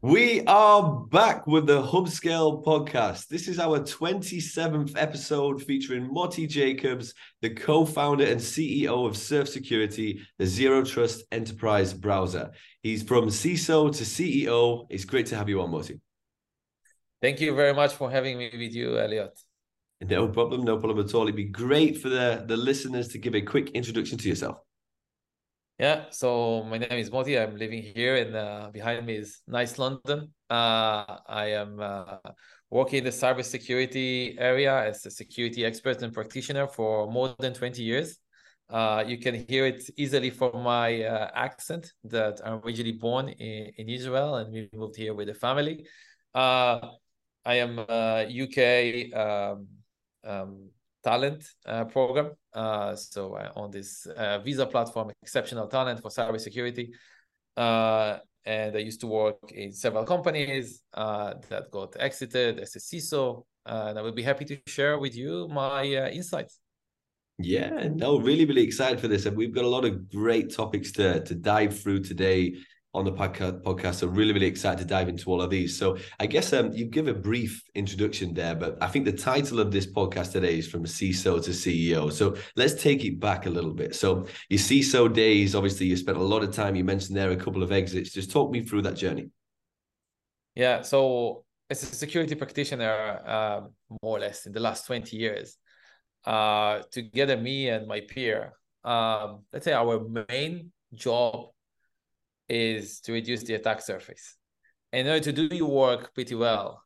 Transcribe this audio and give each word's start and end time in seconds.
We 0.00 0.44
are 0.44 1.00
back 1.06 1.48
with 1.48 1.66
the 1.66 1.82
Hubscale 1.82 2.64
podcast. 2.64 3.26
This 3.26 3.48
is 3.48 3.58
our 3.58 3.80
27th 3.80 4.92
episode 4.94 5.60
featuring 5.64 6.08
Moty 6.14 6.46
Jacobs, 6.46 7.14
the 7.42 7.50
co 7.50 7.84
founder 7.84 8.24
and 8.24 8.40
CEO 8.40 9.08
of 9.08 9.16
Surf 9.16 9.48
Security, 9.48 10.20
the 10.38 10.46
Zero 10.46 10.84
Trust 10.84 11.24
Enterprise 11.32 11.92
Browser. 11.92 12.52
He's 12.80 13.02
from 13.02 13.26
CISO 13.26 13.90
to 13.96 14.04
CEO. 14.04 14.86
It's 14.88 15.04
great 15.04 15.26
to 15.26 15.36
have 15.36 15.48
you 15.48 15.60
on, 15.62 15.72
Moty. 15.72 15.98
Thank 17.20 17.40
you 17.40 17.56
very 17.56 17.74
much 17.74 17.94
for 17.94 18.08
having 18.08 18.38
me 18.38 18.50
with 18.52 18.72
you, 18.72 19.00
Elliott. 19.00 19.36
No 20.00 20.28
problem, 20.28 20.62
no 20.62 20.78
problem 20.78 21.04
at 21.04 21.12
all. 21.12 21.24
It'd 21.24 21.34
be 21.34 21.46
great 21.46 22.00
for 22.00 22.08
the, 22.08 22.44
the 22.46 22.56
listeners 22.56 23.08
to 23.08 23.18
give 23.18 23.34
a 23.34 23.42
quick 23.42 23.70
introduction 23.70 24.16
to 24.18 24.28
yourself. 24.28 24.58
Yeah, 25.78 26.06
so 26.10 26.64
my 26.64 26.78
name 26.78 26.98
is 26.98 27.08
Moty. 27.12 27.38
I'm 27.38 27.56
living 27.56 27.80
here, 27.80 28.16
and 28.16 28.34
uh, 28.34 28.68
behind 28.72 29.06
me 29.06 29.14
is 29.14 29.42
nice 29.46 29.78
London. 29.78 30.32
Uh, 30.50 31.04
I 31.28 31.52
am 31.52 31.78
uh, 31.78 32.16
working 32.68 32.98
in 32.98 33.04
the 33.04 33.10
cybersecurity 33.10 34.34
area 34.38 34.74
as 34.88 35.06
a 35.06 35.10
security 35.12 35.64
expert 35.64 36.02
and 36.02 36.12
practitioner 36.12 36.66
for 36.66 37.08
more 37.08 37.32
than 37.38 37.54
20 37.54 37.80
years. 37.80 38.18
Uh, 38.68 39.04
you 39.06 39.18
can 39.18 39.46
hear 39.48 39.66
it 39.66 39.88
easily 39.96 40.30
from 40.30 40.64
my 40.64 41.04
uh, 41.04 41.30
accent 41.34 41.92
that 42.02 42.40
I'm 42.44 42.60
originally 42.64 42.98
born 42.98 43.28
in, 43.28 43.70
in 43.76 43.88
Israel 43.88 44.34
and 44.34 44.52
we 44.52 44.68
moved 44.74 44.96
here 44.96 45.14
with 45.14 45.28
the 45.28 45.34
family. 45.34 45.86
Uh, 46.34 46.80
I 47.44 47.54
am 47.54 47.78
a 47.78 48.26
UK 48.28 49.14
um, 49.14 49.68
um, 50.24 50.70
talent 51.02 51.44
uh, 51.66 51.84
program. 51.84 52.30
Uh, 52.52 52.94
so 52.96 53.34
uh, 53.34 53.52
on 53.56 53.70
this 53.70 54.06
uh, 54.06 54.38
visa 54.38 54.66
platform, 54.66 55.10
exceptional 55.22 55.66
talent 55.66 56.00
for 56.00 56.10
cybersecurity. 56.10 56.88
Uh, 57.56 58.18
and 58.44 58.76
I 58.76 58.80
used 58.80 59.00
to 59.00 59.06
work 59.06 59.52
in 59.52 59.72
several 59.72 60.04
companies 60.04 60.82
uh, 60.94 61.34
that 61.50 61.70
got 61.70 61.96
exited 61.98 62.60
as 62.60 62.76
a 62.76 62.78
CISO. 62.78 63.44
and 63.66 63.98
I 63.98 64.02
will 64.02 64.12
be 64.12 64.22
happy 64.22 64.44
to 64.46 64.58
share 64.66 64.98
with 64.98 65.14
you 65.14 65.48
my 65.48 65.84
insights. 65.84 66.60
Yeah, 67.40 67.88
no, 67.94 68.18
really, 68.18 68.46
really 68.46 68.64
excited 68.64 69.00
for 69.00 69.06
this. 69.06 69.26
And 69.26 69.36
we've 69.36 69.54
got 69.54 69.64
a 69.64 69.68
lot 69.68 69.84
of 69.84 70.10
great 70.10 70.52
topics 70.52 70.90
to, 70.92 71.20
to 71.20 71.34
dive 71.34 71.78
through 71.78 72.00
today 72.00 72.56
on 72.98 73.04
the 73.04 73.12
podcast. 73.12 73.94
So 73.94 74.06
really, 74.06 74.32
really 74.32 74.46
excited 74.46 74.78
to 74.78 74.84
dive 74.84 75.08
into 75.08 75.30
all 75.30 75.40
of 75.40 75.50
these. 75.50 75.78
So 75.78 75.96
I 76.18 76.26
guess 76.26 76.52
um, 76.52 76.72
you 76.72 76.84
give 76.84 77.08
a 77.08 77.14
brief 77.14 77.62
introduction 77.74 78.34
there, 78.34 78.54
but 78.54 78.76
I 78.82 78.88
think 78.88 79.04
the 79.04 79.12
title 79.12 79.60
of 79.60 79.70
this 79.70 79.86
podcast 79.86 80.32
today 80.32 80.58
is 80.58 80.68
from 80.68 80.84
CISO 80.84 81.42
to 81.44 81.50
CEO. 81.50 82.12
So 82.12 82.36
let's 82.56 82.80
take 82.82 83.04
it 83.04 83.20
back 83.20 83.46
a 83.46 83.50
little 83.50 83.72
bit. 83.72 83.94
So 83.94 84.26
your 84.48 84.58
CISO 84.58 85.12
days, 85.12 85.54
obviously 85.54 85.86
you 85.86 85.96
spent 85.96 86.18
a 86.18 86.22
lot 86.22 86.42
of 86.42 86.52
time, 86.52 86.74
you 86.74 86.84
mentioned 86.84 87.16
there 87.16 87.30
a 87.30 87.36
couple 87.36 87.62
of 87.62 87.72
exits. 87.72 88.12
Just 88.12 88.30
talk 88.30 88.50
me 88.50 88.62
through 88.62 88.82
that 88.82 88.96
journey. 88.96 89.30
Yeah. 90.54 90.82
So 90.82 91.44
as 91.70 91.82
a 91.82 91.86
security 91.86 92.34
practitioner, 92.34 93.22
uh, 93.26 93.60
more 94.02 94.16
or 94.16 94.20
less 94.20 94.46
in 94.46 94.52
the 94.52 94.60
last 94.60 94.86
20 94.86 95.16
years, 95.16 95.56
uh, 96.24 96.82
together 96.90 97.36
me 97.36 97.68
and 97.68 97.86
my 97.86 98.00
peer, 98.00 98.54
um, 98.84 99.44
let's 99.52 99.64
say 99.64 99.72
our 99.72 100.00
main 100.28 100.72
job 100.94 101.50
is 102.48 103.00
to 103.00 103.12
reduce 103.12 103.42
the 103.42 103.54
attack 103.54 103.80
surface. 103.80 104.36
In 104.92 105.06
order 105.06 105.20
to 105.20 105.32
do 105.32 105.54
your 105.54 105.68
work 105.68 106.14
pretty 106.14 106.34
well, 106.34 106.82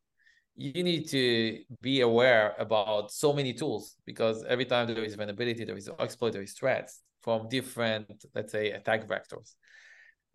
you 0.55 0.83
need 0.83 1.09
to 1.09 1.59
be 1.81 2.01
aware 2.01 2.53
about 2.59 3.11
so 3.11 3.33
many 3.33 3.53
tools 3.53 3.95
because 4.05 4.43
every 4.43 4.65
time 4.65 4.87
there 4.87 5.03
is 5.03 5.15
vulnerability, 5.15 5.63
there 5.63 5.77
is 5.77 5.89
exploit, 5.99 6.33
there 6.33 6.43
is 6.43 6.53
threats 6.53 7.01
from 7.21 7.47
different, 7.49 8.25
let's 8.35 8.51
say, 8.51 8.71
attack 8.71 9.07
vectors. 9.07 9.55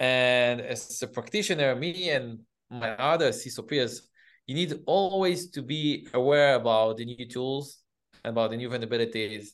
And 0.01 0.61
as 0.61 1.01
a 1.03 1.07
practitioner, 1.07 1.75
me 1.77 2.11
and 2.11 2.41
my 2.71 2.91
other 2.97 3.31
CISO 3.31 3.67
peers, 3.69 4.09
you 4.47 4.55
need 4.55 4.81
always 4.87 5.51
to 5.51 5.63
be 5.63 6.09
aware 6.15 6.55
about 6.55 6.97
the 6.97 7.05
new 7.05 7.29
tools, 7.29 7.79
about 8.25 8.51
the 8.51 8.57
new 8.57 8.71
vulnerabilities, 8.71 9.49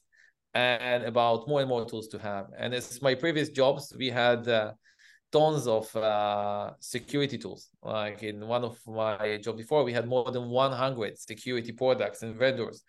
and 0.55 1.02
about 1.05 1.48
more 1.48 1.61
and 1.61 1.68
more 1.68 1.84
tools 1.84 2.08
to 2.08 2.18
have. 2.18 2.46
And 2.57 2.73
as 2.73 3.02
my 3.02 3.14
previous 3.14 3.48
jobs, 3.48 3.92
we 3.98 4.08
had 4.08 4.46
uh, 4.46 4.73
tons 5.34 5.67
of 5.67 5.95
uh, 5.96 6.70
security 6.78 7.39
tools. 7.39 7.68
Like 7.83 8.22
in 8.22 8.46
one 8.46 8.64
of 8.64 8.78
my 8.86 9.39
job 9.42 9.56
before, 9.56 9.83
we 9.83 9.92
had 9.92 10.06
more 10.06 10.30
than 10.30 10.48
100 10.48 11.18
security 11.18 11.72
products 11.72 12.22
and 12.22 12.36
vendors 12.36 12.84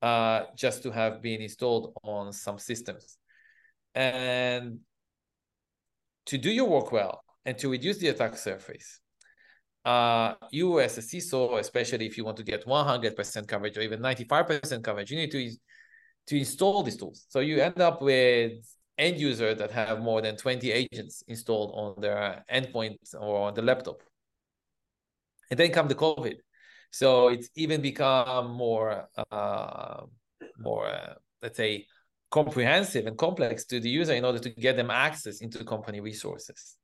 uh, 0.00 0.44
just 0.56 0.84
to 0.84 0.92
have 0.92 1.20
been 1.20 1.40
installed 1.40 1.92
on 2.04 2.32
some 2.32 2.58
systems. 2.60 3.18
And 3.92 4.78
to 6.26 6.38
do 6.38 6.50
your 6.50 6.68
work 6.68 6.92
well 6.92 7.24
and 7.44 7.58
to 7.58 7.68
reduce 7.68 7.98
the 7.98 8.08
attack 8.08 8.36
surface, 8.36 9.00
uh, 9.84 10.34
you 10.52 10.78
as 10.78 10.96
a 10.96 11.00
CISO, 11.00 11.58
especially 11.58 12.06
if 12.06 12.16
you 12.16 12.24
want 12.24 12.36
to 12.36 12.44
get 12.44 12.66
100% 12.66 13.48
coverage 13.48 13.76
or 13.76 13.80
even 13.80 13.98
95% 13.98 14.84
coverage, 14.84 15.10
you 15.10 15.16
need 15.16 15.32
to 15.32 15.50
to 16.26 16.38
install 16.38 16.84
these 16.84 16.96
tools. 16.96 17.26
So 17.30 17.40
you 17.40 17.58
end 17.58 17.80
up 17.80 18.00
with 18.00 18.52
end 19.00 19.18
user 19.18 19.54
that 19.54 19.70
have 19.70 20.00
more 20.00 20.20
than 20.20 20.36
20 20.36 20.70
agents 20.70 21.24
installed 21.26 21.72
on 21.74 22.00
their 22.00 22.44
endpoint 22.52 22.98
or 23.18 23.48
on 23.48 23.54
the 23.54 23.62
laptop. 23.62 24.02
And 25.50 25.58
then 25.58 25.72
come 25.72 25.88
the 25.88 25.94
COVID. 25.94 26.36
So 26.92 27.28
it's 27.28 27.48
even 27.56 27.80
become 27.80 28.50
more, 28.50 29.08
uh, 29.30 30.02
more 30.58 30.86
uh, 30.86 31.14
let's 31.42 31.56
say, 31.56 31.86
comprehensive 32.30 33.06
and 33.06 33.16
complex 33.16 33.64
to 33.66 33.80
the 33.80 33.90
user 33.90 34.14
in 34.14 34.24
order 34.24 34.38
to 34.38 34.50
get 34.50 34.76
them 34.76 34.90
access 34.90 35.40
into 35.40 35.64
company 35.64 36.00
resources. 36.00 36.76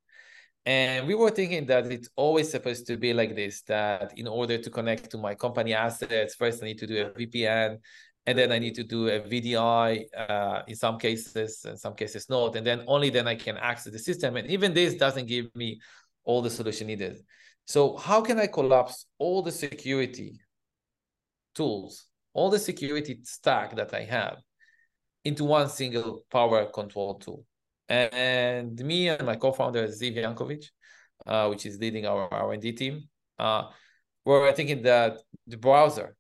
And 0.65 1.06
we 1.06 1.15
were 1.15 1.31
thinking 1.31 1.66
that 1.66 1.87
it's 1.87 2.09
always 2.16 2.50
supposed 2.50 2.88
to 2.88 2.97
be 2.97 3.12
like 3.12 3.37
this, 3.37 3.62
that 3.62 4.19
in 4.19 4.26
order 4.26 4.59
to 4.59 4.69
connect 4.69 5.10
to 5.12 5.19
my 5.19 5.37
company 5.37 5.75
assets, 5.75 6.34
first 6.34 6.60
I 6.60 6.66
need 6.66 6.78
to 6.78 6.88
do 6.88 7.06
a 7.06 7.10
VPN, 7.10 7.78
and 8.26 8.37
then 8.37 8.50
I 8.50 8.59
need 8.59 8.75
to 8.75 8.82
do 8.82 9.09
a 9.09 9.20
VDI 9.20 10.04
uh, 10.16 10.62
in 10.66 10.75
some 10.75 10.98
cases, 10.98 11.64
in 11.64 11.76
some 11.76 11.94
cases 11.94 12.28
not, 12.28 12.56
and 12.56 12.66
then 12.66 12.82
only 12.88 13.09
then 13.09 13.28
I 13.28 13.37
can 13.37 13.56
access 13.56 13.92
the 13.92 14.00
system. 14.00 14.37
And 14.37 14.48
even 14.48 14.75
this 14.75 14.94
doesn't 14.94 15.26
give 15.26 15.54
me 15.54 15.81
all 16.25 16.42
the 16.42 16.50
solution 16.50 16.88
needed. 16.88 17.19
So 17.66 17.97
how 17.97 18.20
can 18.22 18.38
I 18.41 18.48
collapse 18.48 19.06
all 19.19 19.42
the 19.42 19.53
security 19.53 20.41
tools, 21.54 22.06
all 22.32 22.50
the 22.50 22.59
security 22.59 23.20
stack 23.22 23.76
that 23.76 23.94
I 23.94 24.03
have 24.03 24.38
into 25.25 25.44
one 25.44 25.69
single 25.69 26.25
power 26.31 26.66
control 26.66 27.14
tool? 27.14 27.44
And 27.88 28.78
me 28.81 29.08
and 29.08 29.25
my 29.25 29.37
co-founder 29.37 29.87
Ziv 29.87 30.16
Yankovic, 30.16 30.64
uh, 31.26 31.47
which 31.47 31.64
is 31.64 31.78
leading 31.78 32.06
our 32.06 32.32
R&D 32.32 32.72
team, 32.72 33.04
uh, 33.38 33.69
we're 34.25 34.53
thinking 34.53 34.82
that 34.82 35.19
the 35.47 35.56
browser 35.56 36.16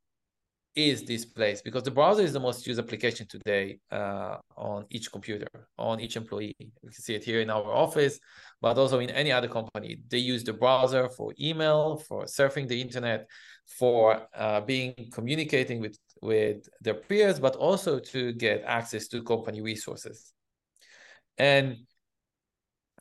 is 0.76 1.04
this 1.04 1.24
place 1.24 1.62
because 1.62 1.82
the 1.82 1.90
browser 1.90 2.22
is 2.22 2.34
the 2.34 2.40
most 2.40 2.66
used 2.66 2.78
application 2.78 3.26
today 3.26 3.78
uh, 3.90 4.36
on 4.56 4.84
each 4.90 5.10
computer, 5.10 5.46
on 5.78 5.98
each 6.00 6.16
employee. 6.16 6.54
You 6.58 6.70
can 6.82 6.92
see 6.92 7.14
it 7.14 7.24
here 7.24 7.40
in 7.40 7.48
our 7.48 7.64
office, 7.64 8.20
but 8.60 8.76
also 8.76 8.98
in 8.98 9.08
any 9.10 9.32
other 9.32 9.48
company. 9.48 9.96
They 10.08 10.18
use 10.18 10.44
the 10.44 10.52
browser 10.52 11.08
for 11.08 11.32
email, 11.40 11.96
for 11.96 12.24
surfing 12.24 12.68
the 12.68 12.80
internet, 12.80 13.26
for 13.66 14.28
uh, 14.36 14.60
being 14.60 14.94
communicating 15.12 15.80
with 15.80 15.96
with 16.20 16.68
their 16.82 16.94
peers, 16.94 17.40
but 17.40 17.56
also 17.56 17.98
to 17.98 18.32
get 18.32 18.62
access 18.66 19.08
to 19.08 19.22
company 19.22 19.62
resources. 19.62 20.32
And 21.38 21.86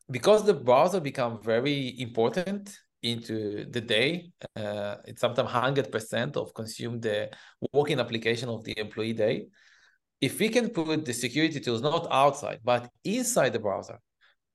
because 0.10 0.46
the 0.46 0.54
browser 0.54 1.00
become 1.00 1.42
very 1.44 2.00
important 2.00 2.78
into 3.06 3.66
the 3.70 3.82
day. 3.82 4.32
Uh, 4.56 4.96
it's 5.06 5.22
sometimes 5.22 5.50
100% 5.50 6.36
of 6.38 6.54
consume 6.54 7.00
the 7.00 7.30
working 7.72 8.00
application 8.00 8.50
of 8.50 8.64
the 8.64 8.78
employee 8.78 9.14
day. 9.14 9.46
If 10.22 10.40
we 10.40 10.50
can 10.50 10.70
put 10.70 11.06
the 11.06 11.14
security 11.14 11.60
tools 11.60 11.82
not 11.82 12.08
outside, 12.12 12.60
but 12.64 12.90
inside 13.04 13.54
the 13.54 13.60
browser, 13.60 14.00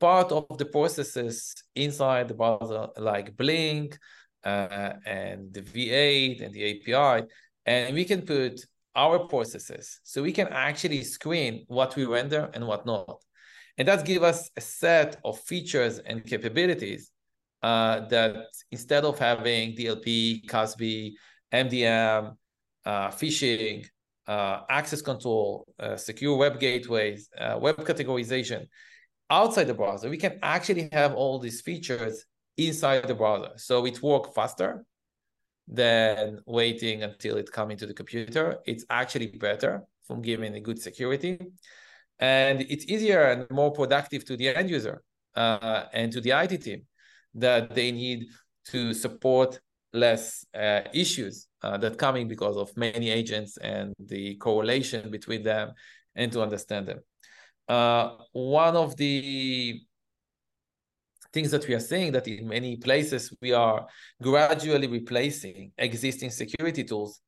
part 0.01 0.33
of 0.33 0.59
the 0.59 0.65
processes 0.65 1.55
inside 1.77 2.29
the 2.29 2.35
browser, 2.35 2.89
like 2.97 3.37
Blink 3.37 3.97
uh, 4.45 4.95
and 5.07 5.53
the 5.53 5.63
V8 5.63 6.43
and 6.43 6.53
the 6.53 6.65
API, 6.71 7.27
and 7.67 7.95
we 7.95 8.05
can 8.05 8.23
put 8.23 8.61
our 8.97 9.21
processes 9.21 10.01
so 10.03 10.23
we 10.23 10.33
can 10.33 10.49
actually 10.49 11.05
screen 11.05 11.65
what 11.69 11.95
we 11.95 12.05
render 12.05 12.51
and 12.55 12.67
what 12.67 12.85
not. 12.85 13.23
And 13.79 13.87
that 13.87 14.05
gives 14.05 14.25
us 14.25 14.51
a 14.57 14.61
set 14.61 15.17
of 15.25 15.39
features 15.41 16.01
and 16.01 16.25
capabilities 16.25 17.13
uh, 17.63 18.01
that 18.09 18.47
instead 18.71 19.05
of 19.05 19.19
having 19.19 19.75
DLP, 19.77 20.47
CASB, 20.47 21.13
MDM, 21.53 22.37
uh, 22.85 23.09
phishing, 23.09 23.87
uh, 24.27 24.61
access 24.69 25.03
control, 25.03 25.67
uh, 25.79 25.97
secure 25.97 26.37
web 26.37 26.59
gateways, 26.61 27.29
uh, 27.39 27.59
web 27.61 27.77
categorization 27.79 28.67
outside 29.31 29.65
the 29.65 29.75
browser, 29.75 30.11
we 30.11 30.17
can 30.17 30.39
actually 30.43 30.89
have 30.93 31.15
all 31.15 31.39
these 31.39 31.61
features 31.61 32.25
inside 32.57 33.07
the 33.07 33.15
browser. 33.15 33.51
So 33.57 33.87
it 33.87 34.03
works 34.03 34.31
faster 34.35 34.85
than 35.67 36.41
waiting 36.47 37.03
until 37.05 37.37
it 37.37 37.51
comes 37.51 37.73
into 37.73 37.87
the 37.87 37.95
computer. 37.95 38.59
It's 38.67 38.85
actually 38.91 39.29
better 39.29 39.83
from 40.07 40.21
giving 40.21 40.55
a 40.55 40.61
good 40.61 40.81
security. 40.81 41.39
And 42.19 42.61
it's 42.63 42.85
easier 42.87 43.23
and 43.23 43.49
more 43.51 43.71
productive 43.71 44.25
to 44.27 44.37
the 44.37 44.49
end 44.49 44.69
user 44.69 45.03
uh, 45.37 45.85
and 45.93 46.13
to 46.13 46.21
the 46.21 46.33
IT 46.35 46.63
team 46.63 46.83
that 47.35 47.75
they 47.75 47.93
need 47.93 48.27
to 48.67 48.93
support 48.93 49.61
less 49.93 50.45
uh, 50.55 50.83
issues 50.93 51.49
uh, 51.63 51.77
that 51.79 51.99
coming 51.99 52.29
because 52.29 52.57
of 52.57 52.75
many 52.77 53.11
agents 53.11 53.57
and 53.59 53.93
the 53.99 54.37
correlation 54.37 55.11
between 55.11 55.43
them 55.43 55.73
and 56.15 56.33
to 56.33 56.43
understand 56.43 56.87
them. 56.87 57.01
Uh, 57.69 58.17
one 58.33 58.77
of 58.77 58.97
the 58.97 59.81
things 61.33 61.51
that 61.53 61.67
we 61.69 61.75
are 61.75 61.81
seeing 61.81 62.13
that 62.13 62.27
in 62.27 62.49
many 62.49 62.77
places 62.77 63.33
we 63.41 63.53
are 63.53 63.87
gradually 64.21 64.89
replacing 64.89 65.71
existing 65.79 66.31
security 66.31 66.83
tools 66.83 67.21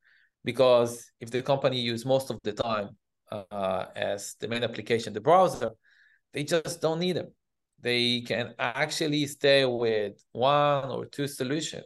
because 0.45 1.13
if 1.21 1.31
the 1.31 1.41
company 1.41 1.81
use 1.81 2.05
most 2.05 2.31
of 2.31 2.39
the 2.43 2.53
time 2.53 2.89
uh, 3.31 3.87
as 3.95 4.35
the 4.41 4.49
main 4.49 4.65
application 4.65 5.13
the 5.13 5.21
browser 5.21 5.71
they 6.33 6.43
just 6.43 6.81
don't 6.81 6.99
need 6.99 7.15
them 7.15 7.33
they 7.83 8.21
can 8.23 8.55
actually 8.59 9.27
stay 9.27 9.65
with 9.65 10.15
one 10.33 10.89
or 10.91 11.07
two 11.07 11.27
solution 11.27 11.83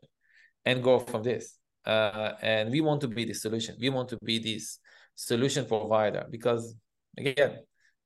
and 0.65 0.83
go 0.83 0.99
from 0.99 1.23
this 1.23 1.59
uh, 1.87 2.33
and 2.43 2.71
we 2.71 2.81
want 2.81 3.01
to 3.01 3.09
be 3.09 3.25
the 3.25 3.35
solution 3.35 3.77
we 3.81 3.89
want 3.89 4.09
to 4.09 4.19
be 4.25 4.39
this 4.39 4.79
solution 5.15 5.65
provider 5.65 6.27
because 6.31 6.75
again 7.19 7.59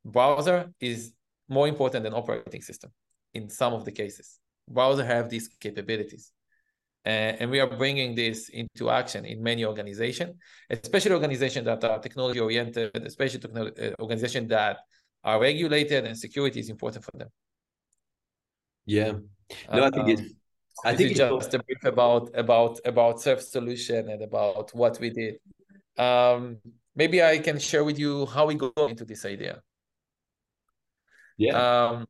browser 0.05 0.71
is 0.81 1.13
more 1.49 1.69
important 1.69 2.05
than 2.05 2.15
operating 2.15 2.63
system 2.63 2.91
in 3.35 3.51
some 3.51 3.75
of 3.75 3.85
the 3.85 3.93
cases. 3.93 4.39
Browser 4.69 5.05
have 5.05 5.29
these 5.29 5.49
capabilities. 5.61 6.33
and 7.05 7.51
we 7.51 7.59
are 7.61 7.71
bringing 7.83 8.15
this 8.15 8.51
into 8.51 8.91
action 8.91 9.25
in 9.25 9.43
many 9.43 9.65
organizations, 9.65 10.33
especially 10.69 11.15
organizations 11.21 11.65
that 11.65 11.83
are 11.83 11.99
technology 11.99 12.41
oriented, 12.41 12.91
especially 13.13 13.41
uh, 13.43 14.03
organizations 14.05 14.49
that 14.49 14.77
are 15.25 15.41
regulated 15.41 16.05
and 16.05 16.17
security 16.17 16.61
is 16.61 16.69
important 16.69 17.03
for 17.03 17.17
them. 17.21 17.31
Yeah, 18.91 19.13
no, 19.73 19.85
I 19.85 19.91
think 19.91 20.05
um, 20.05 20.11
it's. 20.11 20.23
I 20.85 20.97
think 20.97 21.11
it's 21.11 21.21
just 21.21 21.55
a 21.55 21.61
brief 21.63 21.85
about 21.85 22.31
about 22.35 22.81
about 22.85 23.21
Surf 23.21 23.41
Solution 23.43 24.09
and 24.09 24.23
about 24.23 24.75
what 24.75 24.99
we 24.99 25.11
did. 25.11 25.35
Um, 25.97 26.59
maybe 26.97 27.23
I 27.23 27.39
can 27.39 27.59
share 27.59 27.85
with 27.85 27.99
you 27.99 28.27
how 28.27 28.47
we 28.47 28.55
go 28.57 28.73
into 28.89 29.05
this 29.05 29.25
idea. 29.25 29.61
Yeah. 31.37 31.55
Um, 31.63 32.07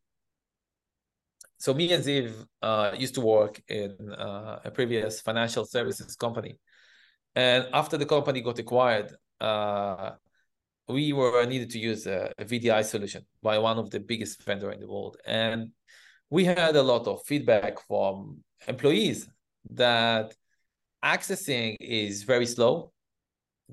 so 1.59 1.75
me 1.75 1.93
and 1.93 2.03
Ziv 2.03 2.33
uh, 2.63 2.93
used 2.97 3.15
to 3.17 3.21
work 3.21 3.61
in 3.69 3.91
uh, 4.13 4.61
a 4.65 4.71
previous 4.71 5.21
financial 5.21 5.67
services 5.67 6.17
company, 6.17 6.59
and 7.35 7.67
after 7.75 7.99
the 7.99 8.07
company 8.07 8.41
got 8.41 8.59
acquired, 8.59 9.13
uh, 9.39 10.13
we 10.89 11.13
were 11.13 11.45
needed 11.45 11.71
to 11.71 11.79
use 11.79 12.07
a, 12.07 12.33
a, 12.39 12.45
VDI 12.45 12.83
solution 12.85 13.23
by 13.43 13.59
one 13.59 13.79
of 13.79 13.91
the 13.91 14.01
biggest 14.01 14.43
vendor 14.45 14.73
in 14.73 14.81
the 14.81 14.89
world, 14.89 15.19
and 15.27 15.73
we 16.31 16.45
had 16.45 16.77
a 16.77 16.83
lot 16.83 17.07
of 17.07 17.23
feedback 17.25 17.85
from 17.87 18.39
employees 18.69 19.29
that 19.71 20.35
accessing 21.05 21.77
is 21.81 22.23
very 22.23 22.47
slow 22.47 22.93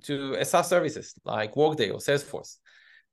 to 0.04 0.44
SaaS 0.44 0.68
services 0.68 1.14
like 1.24 1.56
Workday 1.56 1.90
or 1.90 2.00
Salesforce. 2.00 2.58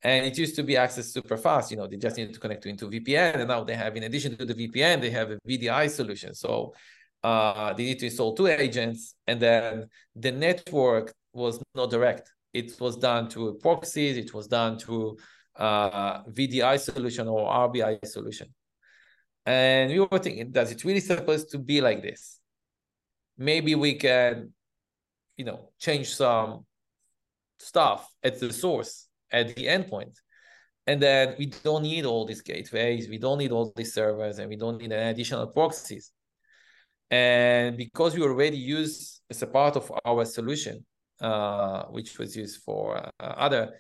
And 0.03 0.27
it 0.27 0.37
used 0.37 0.57
to 0.57 0.63
be 0.63 0.75
accessed 0.75 1.13
super 1.13 1.37
fast. 1.37 1.71
You 1.71 1.79
know, 1.79 1.87
they 1.87 1.97
just 1.97 2.17
needed 2.17 2.35
to 2.35 2.41
connect 2.41 2.67
into 2.67 2.89
VPN. 2.89 3.37
And 3.37 3.49
now 3.49 3.65
they 3.65 3.75
have, 3.75 3.97
in 3.97 4.03
addition 4.03 4.37
to 4.37 4.45
the 4.45 4.55
VPN, 4.55 5.01
they 5.01 5.11
have 5.11 5.31
a 5.31 5.39
VDI 5.49 5.89
solution. 5.89 6.35
So 6.35 6.75
uh, 7.23 7.73
they 7.73 7.85
need 7.85 7.99
to 8.01 8.07
install 8.07 8.35
two 8.35 8.47
agents. 8.47 9.15
And 9.27 9.41
then 9.41 9.89
the 10.15 10.33
network 10.33 11.15
was 11.33 11.59
not 11.75 11.91
direct. 11.91 12.31
It 12.53 12.79
was 12.81 12.97
done 12.97 13.31
through 13.31 13.59
proxies. 13.59 14.19
It 14.19 14.35
was 14.35 14.47
done 14.47 14.79
through 14.79 15.17
uh, 15.57 16.23
VDI 16.25 16.79
solution 16.79 17.27
or 17.27 17.51
RBI 17.51 18.07
solution. 18.07 18.53
And 19.47 19.91
we 19.91 20.01
were 20.01 20.19
thinking, 20.19 20.51
does 20.51 20.73
it 20.73 20.85
really 20.85 21.01
supposed 21.01 21.51
to 21.51 21.59
be 21.59 21.81
like 21.81 22.03
this? 22.03 22.41
Maybe 23.37 23.75
we 23.75 23.95
can, 23.95 24.53
you 25.37 25.45
know, 25.45 25.71
change 25.79 26.15
some 26.15 26.65
stuff 27.59 28.09
at 28.23 28.41
the 28.41 28.53
source 28.53 29.09
at 29.31 29.55
the 29.55 29.67
endpoint. 29.67 30.15
And 30.87 31.01
then 31.01 31.35
we 31.39 31.47
don't 31.47 31.83
need 31.83 32.05
all 32.05 32.27
these 32.27 32.43
gateways, 32.43 33.09
we 33.09 33.19
don't 33.19 33.39
need 33.39 33.53
all 33.53 33.73
these 33.75 33.95
servers, 33.95 34.39
and 34.39 34.49
we 34.49 34.57
don't 34.57 34.79
need 34.79 34.93
additional 34.93 35.47
proxies. 35.47 36.13
And 37.11 37.77
because 37.77 38.15
we 38.15 38.23
already 38.23 38.59
use 38.59 39.21
as 39.31 39.43
a 39.43 39.47
part 39.47 39.77
of 39.77 39.91
our 40.05 40.25
solution, 40.25 40.85
uh, 41.21 41.85
which 41.85 42.19
was 42.19 42.37
used 42.37 42.63
for 42.63 42.99
uh, 42.99 43.11
other 43.19 43.75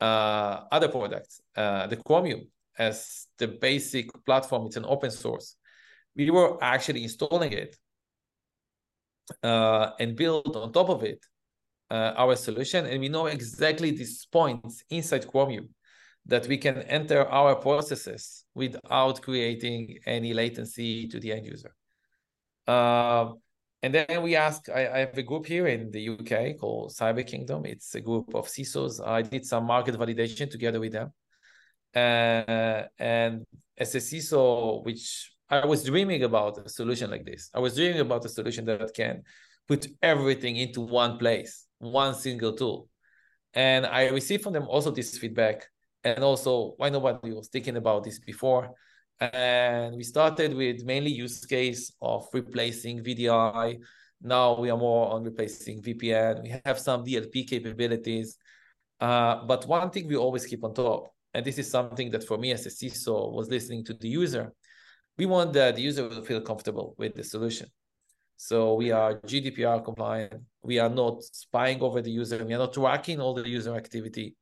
uh, 0.00 0.64
other 0.70 0.88
products, 0.88 1.40
uh, 1.56 1.86
the 1.86 1.96
Chromium 1.96 2.42
as 2.78 3.26
the 3.38 3.48
basic 3.48 4.08
platform, 4.24 4.66
it's 4.66 4.76
an 4.76 4.84
open 4.86 5.10
source. 5.10 5.56
We 6.14 6.30
were 6.30 6.62
actually 6.62 7.02
installing 7.02 7.52
it 7.52 7.76
uh, 9.42 9.90
and 9.98 10.16
build 10.16 10.56
on 10.56 10.72
top 10.72 10.88
of 10.88 11.02
it 11.02 11.24
uh, 11.90 12.12
our 12.16 12.36
solution 12.36 12.86
and 12.86 13.00
we 13.00 13.08
know 13.08 13.26
exactly 13.26 13.90
these 13.90 14.26
points 14.26 14.82
inside 14.90 15.26
Chromium 15.26 15.68
that 16.26 16.46
we 16.48 16.58
can 16.58 16.82
enter 16.82 17.24
our 17.28 17.54
processes 17.54 18.44
without 18.54 19.22
creating 19.22 19.96
any 20.06 20.34
latency 20.34 21.06
to 21.06 21.20
the 21.20 21.32
end 21.32 21.46
user. 21.46 21.72
Uh, 22.66 23.32
and 23.82 23.94
then 23.94 24.22
we 24.22 24.34
ask, 24.34 24.68
I, 24.68 24.88
I, 24.88 24.98
have 25.00 25.16
a 25.16 25.22
group 25.22 25.46
here 25.46 25.68
in 25.68 25.92
the 25.92 26.08
UK 26.08 26.58
called 26.58 26.90
Cyber 26.90 27.24
Kingdom. 27.24 27.64
It's 27.64 27.94
a 27.94 28.00
group 28.00 28.34
of 28.34 28.48
CISOs. 28.48 29.06
I 29.06 29.22
did 29.22 29.44
some 29.44 29.64
market 29.64 29.94
validation 29.94 30.50
together 30.50 30.80
with 30.80 30.92
them. 30.92 31.12
Uh, 31.96 32.84
and 32.98 33.44
as 33.78 33.94
a 33.94 33.98
CISO, 33.98 34.84
which 34.84 35.32
I 35.48 35.64
was 35.64 35.84
dreaming 35.84 36.22
about 36.24 36.58
a 36.58 36.68
solution 36.68 37.10
like 37.10 37.24
this. 37.24 37.50
I 37.54 37.60
was 37.60 37.76
dreaming 37.76 38.00
about 38.00 38.24
a 38.24 38.28
solution 38.28 38.64
that 38.66 38.92
can 38.94 39.22
put 39.66 39.86
everything 40.02 40.56
into 40.56 40.80
one 40.80 41.18
place 41.18 41.66
one 41.78 42.14
single 42.14 42.52
tool. 42.52 42.88
And 43.54 43.86
I 43.86 44.08
received 44.08 44.42
from 44.42 44.52
them 44.52 44.66
also 44.68 44.90
this 44.90 45.16
feedback 45.18 45.66
and 46.04 46.22
also 46.22 46.74
why 46.76 46.90
nobody 46.90 47.32
was 47.32 47.48
thinking 47.48 47.76
about 47.76 48.04
this 48.04 48.18
before. 48.18 48.70
And 49.20 49.96
we 49.96 50.02
started 50.02 50.54
with 50.54 50.84
mainly 50.84 51.10
use 51.10 51.44
case 51.44 51.92
of 52.02 52.28
replacing 52.32 53.02
VDI. 53.02 53.78
Now 54.22 54.58
we 54.58 54.70
are 54.70 54.76
more 54.76 55.12
on 55.12 55.24
replacing 55.24 55.82
VPN. 55.82 56.42
We 56.42 56.60
have 56.64 56.78
some 56.78 57.04
DLP 57.04 57.48
capabilities. 57.48 58.36
Uh, 59.00 59.44
but 59.46 59.66
one 59.66 59.90
thing 59.90 60.06
we 60.06 60.16
always 60.16 60.46
keep 60.46 60.64
on 60.64 60.74
top, 60.74 61.14
and 61.36 61.44
this 61.44 61.58
is 61.58 61.70
something 61.70 62.10
that 62.12 62.24
for 62.24 62.38
me 62.38 62.50
as 62.50 62.64
a 62.64 62.70
CISO 62.70 63.30
was 63.30 63.50
listening 63.50 63.84
to 63.84 63.92
the 63.92 64.08
user, 64.08 64.54
we 65.18 65.26
want 65.26 65.52
that 65.52 65.76
the 65.76 65.82
user 65.82 66.08
will 66.08 66.24
feel 66.24 66.40
comfortable 66.40 66.94
with 66.96 67.14
the 67.14 67.22
solution. 67.22 67.68
So 68.38 68.72
we 68.72 68.90
are 68.90 69.20
GDPR 69.20 69.84
compliant. 69.84 70.32
We 70.62 70.78
are 70.78 70.88
not 70.88 71.22
spying 71.22 71.82
over 71.82 72.00
the 72.00 72.10
user. 72.10 72.42
We 72.42 72.54
are 72.54 72.58
not 72.58 72.72
tracking 72.72 73.20
all 73.20 73.34
the 73.34 73.46
user 73.46 73.76
activity. 73.76 74.34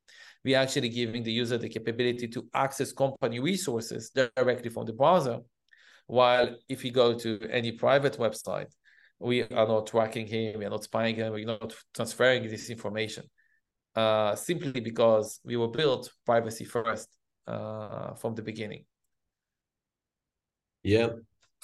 We 0.45 0.55
are 0.55 0.63
actually 0.63 0.89
giving 0.89 1.25
the 1.25 1.33
user 1.33 1.59
the 1.59 1.69
capability 1.69 2.29
to 2.29 2.47
access 2.55 2.93
company 2.93 3.41
resources 3.41 4.11
directly 4.11 4.71
from 4.71 4.87
the 4.87 4.93
browser. 4.93 5.41
While 6.07 6.55
if 6.69 6.85
you 6.85 6.93
go 6.93 7.19
to 7.19 7.41
any 7.51 7.73
private 7.73 8.19
website, 8.19 8.71
we 9.19 9.43
are 9.43 9.67
not 9.67 9.89
tracking 9.89 10.29
him, 10.29 10.61
we 10.61 10.65
are 10.65 10.71
not 10.71 10.85
spying 10.85 11.17
him, 11.17 11.33
we're 11.33 11.45
not 11.45 11.75
transferring 11.93 12.49
this 12.49 12.71
information. 12.71 13.25
Uh, 13.95 14.35
simply 14.35 14.81
because 14.81 15.39
we 15.45 15.57
were 15.57 15.69
built 15.69 16.11
privacy 16.27 16.65
first 16.65 17.09
uh, 17.47 18.15
from 18.15 18.35
the 18.35 18.43
beginning. 18.43 18.85
Yeah, 20.83 21.09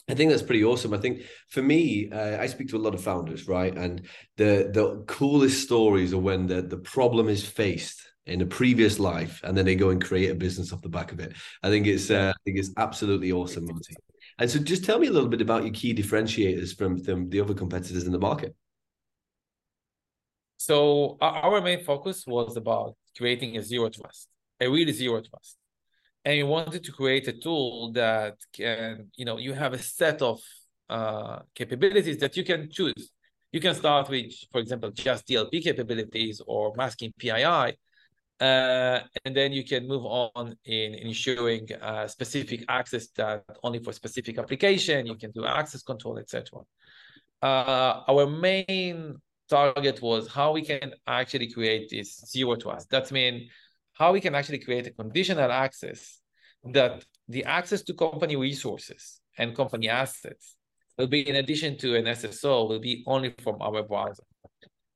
I 0.09 0.15
think 0.15 0.31
that's 0.31 0.43
pretty 0.43 0.65
awesome. 0.65 0.95
I 0.95 0.99
think 0.99 1.23
for 1.49 1.63
me, 1.63 2.09
uh, 2.11 2.41
I 2.41 2.47
speak 2.47 2.69
to 2.71 2.77
a 2.77 2.79
lot 2.79 2.95
of 2.95 3.03
founders, 3.03 3.49
right? 3.49 3.77
And 3.77 4.07
the 4.37 4.71
the 4.73 5.05
coolest 5.07 5.63
stories 5.63 6.13
are 6.15 6.19
when 6.19 6.47
the 6.47 6.63
the 6.63 6.79
problem 6.79 7.29
is 7.29 7.45
faced 7.45 8.01
in 8.27 8.41
a 8.41 8.47
previous 8.47 8.99
life, 8.99 9.41
and 9.43 9.57
then 9.57 9.65
they 9.65 9.75
go 9.75 9.91
and 9.91 10.03
create 10.03 10.31
a 10.31 10.35
business 10.35 10.73
off 10.73 10.83
the 10.83 10.89
back 10.89 11.13
of 11.13 11.21
it. 11.21 11.33
I 11.63 11.69
think 11.69 11.87
it's 11.87 12.11
uh, 12.11 12.33
I 12.35 12.39
think 12.45 12.59
it's 12.59 12.73
absolutely 12.77 13.33
awesome. 13.33 13.69
And 14.39 14.51
so, 14.51 14.59
just 14.59 14.85
tell 14.85 14.99
me 14.99 15.09
a 15.09 15.13
little 15.13 15.29
bit 15.29 15.43
about 15.43 15.65
your 15.65 15.73
key 15.73 15.95
differentiators 15.95 16.77
from, 16.77 17.03
from 17.03 17.29
the 17.29 17.41
other 17.41 17.55
competitors 17.55 18.05
in 18.05 18.13
the 18.13 18.19
market. 18.19 18.55
So 20.61 21.17
our 21.23 21.63
main 21.63 21.83
focus 21.83 22.27
was 22.27 22.55
about 22.55 22.95
creating 23.17 23.57
a 23.57 23.63
zero 23.63 23.89
trust, 23.89 24.29
a 24.61 24.69
really 24.69 24.93
zero 24.93 25.23
trust. 25.23 25.57
And 26.23 26.37
we 26.37 26.43
wanted 26.43 26.85
to 26.85 26.93
create 26.93 27.27
a 27.29 27.33
tool 27.33 27.93
that 27.93 28.37
can 28.53 29.09
you 29.17 29.25
know 29.25 29.39
you 29.39 29.55
have 29.55 29.73
a 29.73 29.79
set 29.79 30.21
of 30.21 30.39
uh, 30.91 31.39
capabilities 31.55 32.19
that 32.19 32.37
you 32.37 32.45
can 32.45 32.71
choose. 32.71 33.11
You 33.53 33.61
can 33.61 33.75
start 33.75 34.11
with 34.11 34.35
for 34.53 34.61
example 34.61 34.91
just 34.91 35.27
dlp 35.29 35.63
capabilities 35.69 36.43
or 36.47 36.75
masking 36.77 37.15
pii 37.19 37.43
uh, 37.43 38.99
and 39.25 39.33
then 39.39 39.53
you 39.53 39.65
can 39.65 39.89
move 39.89 40.05
on 40.05 40.55
in, 40.67 40.95
in 40.95 41.07
ensuring 41.09 41.67
uh, 41.81 42.07
specific 42.07 42.61
access 42.69 43.09
that 43.17 43.45
only 43.63 43.79
for 43.79 43.93
specific 43.93 44.39
application 44.39 45.07
you 45.07 45.17
can 45.17 45.31
do 45.31 45.47
access 45.47 45.83
control 45.83 46.19
etc 46.19 46.61
uh, 47.43 48.03
our 48.09 48.27
main 48.27 49.17
target 49.51 50.01
was 50.01 50.29
how 50.29 50.53
we 50.53 50.63
can 50.63 50.93
actually 51.07 51.51
create 51.53 51.89
this 51.91 52.23
zero 52.27 52.55
trust 52.57 52.89
that 52.91 53.11
means 53.13 53.43
how 53.95 54.13
we 54.13 54.21
can 54.21 54.35
actually 54.35 54.59
create 54.59 54.87
a 54.87 54.91
conditional 54.93 55.51
access 55.51 56.21
that 56.65 57.05
the 57.29 57.45
access 57.45 57.83
to 57.83 57.95
company 57.95 58.37
resources 58.37 59.21
and 59.39 59.57
company 59.57 59.89
assets 59.89 60.57
will 60.99 61.07
be 61.07 61.27
in 61.29 61.37
addition 61.37 61.77
to 61.79 61.97
an 61.97 62.05
SSO, 62.05 62.69
will 62.69 62.79
be 62.79 63.03
only 63.07 63.35
from 63.43 63.57
our 63.61 63.83
browser. 63.83 64.23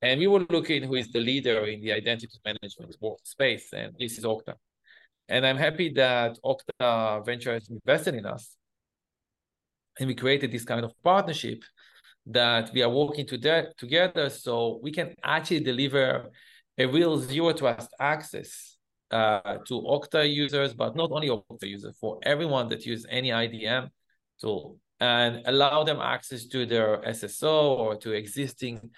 And 0.03 0.21
we 0.21 0.27
were 0.27 0.45
looking 0.51 0.83
who 0.83 0.97
is 0.97 1.11
the 1.11 1.21
leader 1.21 1.65
in 1.65 1.81
the 1.81 1.93
identity 1.93 2.39
management 2.45 2.95
space, 3.23 3.73
and 3.73 3.95
this 3.99 4.19
is 4.19 4.25
Okta. 4.25 4.55
And 5.29 5.47
I'm 5.47 5.57
happy 5.57 5.89
that 5.95 6.39
Okta 6.45 7.25
Ventures 7.25 7.71
invested 7.71 8.15
in 8.15 8.27
us. 8.27 8.55
And 9.99 10.09
we 10.09 10.15
created 10.15 10.53
this 10.53 10.65
kind 10.65 10.85
of 10.85 10.93
partnership 11.03 11.63
that 12.27 12.73
we 12.73 12.83
are 12.83 12.89
working 12.89 13.27
to 13.27 13.73
together 13.77 14.31
so 14.31 14.81
we 14.83 14.91
can 14.91 15.15
actually 15.23 15.61
deliver 15.61 16.31
a 16.79 16.87
real 16.87 17.19
zero 17.19 17.53
trust 17.53 17.91
access 18.01 18.77
uh, 19.11 19.59
to 19.67 19.75
Okta 19.75 20.33
users, 20.33 20.75
but 20.75 20.97
not 20.97 21.11
only 21.13 21.29
Okta 21.29 21.69
users, 21.69 21.97
for 22.01 22.19
everyone 22.23 22.69
that 22.71 22.85
use 22.87 23.07
any 23.09 23.31
IDM 23.31 23.89
tool 24.41 24.79
and 25.01 25.43
allow 25.47 25.85
them 25.85 26.01
access 26.01 26.47
to 26.47 26.67
their 26.67 26.99
SSO 27.03 27.79
or 27.79 27.97
to 27.97 28.13
existing 28.13 28.91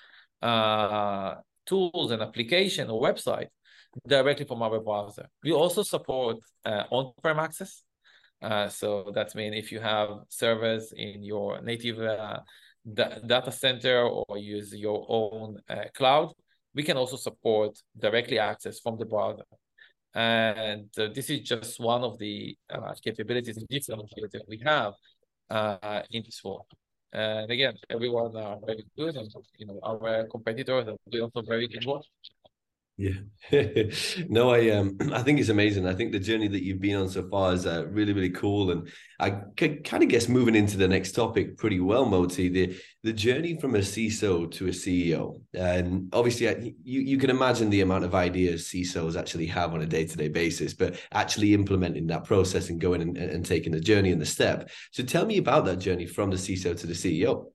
uh, 0.42 1.34
tools 1.66 2.10
and 2.12 2.22
application 2.22 2.88
or 2.88 3.00
website 3.00 3.48
directly 4.06 4.46
from 4.46 4.62
our 4.62 4.80
browser. 4.80 5.26
We 5.42 5.52
also 5.52 5.82
support 5.82 6.38
uh, 6.64 6.84
on-prem 6.90 7.38
access. 7.38 7.82
Uh, 8.42 8.68
so 8.68 9.10
that 9.14 9.34
means 9.34 9.56
if 9.56 9.72
you 9.72 9.80
have 9.80 10.10
servers 10.28 10.92
in 10.96 11.22
your 11.22 11.60
native 11.62 11.98
uh, 11.98 12.40
data 12.94 13.50
center 13.50 14.02
or 14.02 14.38
use 14.38 14.74
your 14.74 15.04
own 15.08 15.58
uh, 15.68 15.84
cloud, 15.94 16.32
we 16.74 16.82
can 16.82 16.96
also 16.96 17.16
support 17.16 17.76
directly 17.98 18.38
access 18.38 18.80
from 18.80 18.98
the 18.98 19.04
browser. 19.04 19.44
And 20.14 20.88
uh, 20.98 21.08
this 21.14 21.28
is 21.30 21.40
just 21.40 21.80
one 21.80 22.02
of 22.02 22.18
the 22.18 22.56
uh, 22.70 22.94
capabilities 23.02 23.56
and 23.56 23.68
differentiators 23.68 24.42
we 24.48 24.58
have 24.64 24.94
uh, 25.50 26.02
in 26.10 26.22
this 26.24 26.42
world. 26.44 26.66
And 27.12 27.50
again, 27.50 27.74
everyone 27.88 28.36
are 28.36 28.58
very 28.64 28.84
good, 28.96 29.16
and 29.16 29.30
you 29.56 29.66
know 29.66 29.78
our 29.82 30.26
competitors 30.28 30.88
are 30.88 31.20
also 31.20 31.42
very 31.42 31.68
good. 31.68 31.84
Yeah, 32.98 33.12
no, 34.30 34.52
I 34.52 34.70
um, 34.70 34.96
I 35.12 35.22
think 35.22 35.38
it's 35.38 35.50
amazing. 35.50 35.86
I 35.86 35.92
think 35.92 36.12
the 36.12 36.18
journey 36.18 36.48
that 36.48 36.62
you've 36.64 36.80
been 36.80 36.96
on 36.96 37.10
so 37.10 37.28
far 37.28 37.52
is 37.52 37.66
uh, 37.66 37.84
really, 37.88 38.14
really 38.14 38.30
cool, 38.30 38.70
and 38.70 38.88
I 39.20 39.30
can 39.54 39.82
kind 39.82 40.02
of 40.02 40.08
guess 40.08 40.30
moving 40.30 40.54
into 40.54 40.78
the 40.78 40.88
next 40.88 41.12
topic 41.12 41.58
pretty 41.58 41.78
well, 41.78 42.06
Moty. 42.06 42.48
The 42.48 42.80
the 43.02 43.12
journey 43.12 43.60
from 43.60 43.74
a 43.74 43.80
CISO 43.80 44.50
to 44.50 44.68
a 44.68 44.70
CEO, 44.70 45.42
and 45.52 46.08
obviously, 46.14 46.74
you 46.84 47.00
you 47.02 47.18
can 47.18 47.28
imagine 47.28 47.68
the 47.68 47.82
amount 47.82 48.04
of 48.04 48.14
ideas 48.14 48.64
CISOs 48.64 49.14
actually 49.14 49.46
have 49.48 49.74
on 49.74 49.82
a 49.82 49.86
day 49.86 50.06
to 50.06 50.16
day 50.16 50.28
basis, 50.28 50.72
but 50.72 50.98
actually 51.12 51.52
implementing 51.52 52.06
that 52.06 52.24
process 52.24 52.70
and 52.70 52.80
going 52.80 53.02
and, 53.02 53.18
and 53.18 53.44
taking 53.44 53.72
the 53.72 53.80
journey 53.80 54.10
and 54.10 54.22
the 54.22 54.26
step. 54.26 54.70
So, 54.92 55.02
tell 55.02 55.26
me 55.26 55.36
about 55.36 55.66
that 55.66 55.80
journey 55.80 56.06
from 56.06 56.30
the 56.30 56.36
CISO 56.36 56.74
to 56.78 56.86
the 56.86 56.94
CEO. 56.94 57.52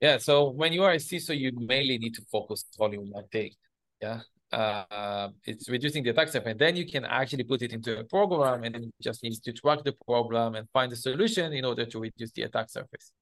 Yeah, 0.00 0.16
so 0.16 0.48
when 0.50 0.72
you 0.72 0.84
are 0.84 0.92
a 0.92 0.96
CISO, 0.96 1.38
you 1.38 1.52
mainly 1.54 1.98
need 1.98 2.14
to 2.14 2.22
focus 2.32 2.64
on 2.78 2.92
one 2.92 3.28
thing 3.28 3.50
yeah. 4.00 4.20
Uh, 4.52 5.28
it's 5.44 5.68
reducing 5.68 6.04
the 6.04 6.10
attack 6.10 6.28
surface 6.28 6.52
and 6.52 6.60
then 6.60 6.76
you 6.76 6.86
can 6.86 7.04
actually 7.04 7.42
put 7.42 7.62
it 7.62 7.72
into 7.72 7.98
a 7.98 8.04
program 8.04 8.62
and 8.62 8.74
then 8.76 8.92
just 9.02 9.22
needs 9.24 9.40
to 9.40 9.52
track 9.52 9.82
the 9.84 9.92
problem 10.06 10.54
and 10.54 10.68
find 10.72 10.90
the 10.92 10.96
solution 10.96 11.52
in 11.52 11.64
order 11.64 11.84
to 11.84 11.98
reduce 11.98 12.30
the 12.30 12.42
attack 12.42 12.70
surface. 12.70 13.12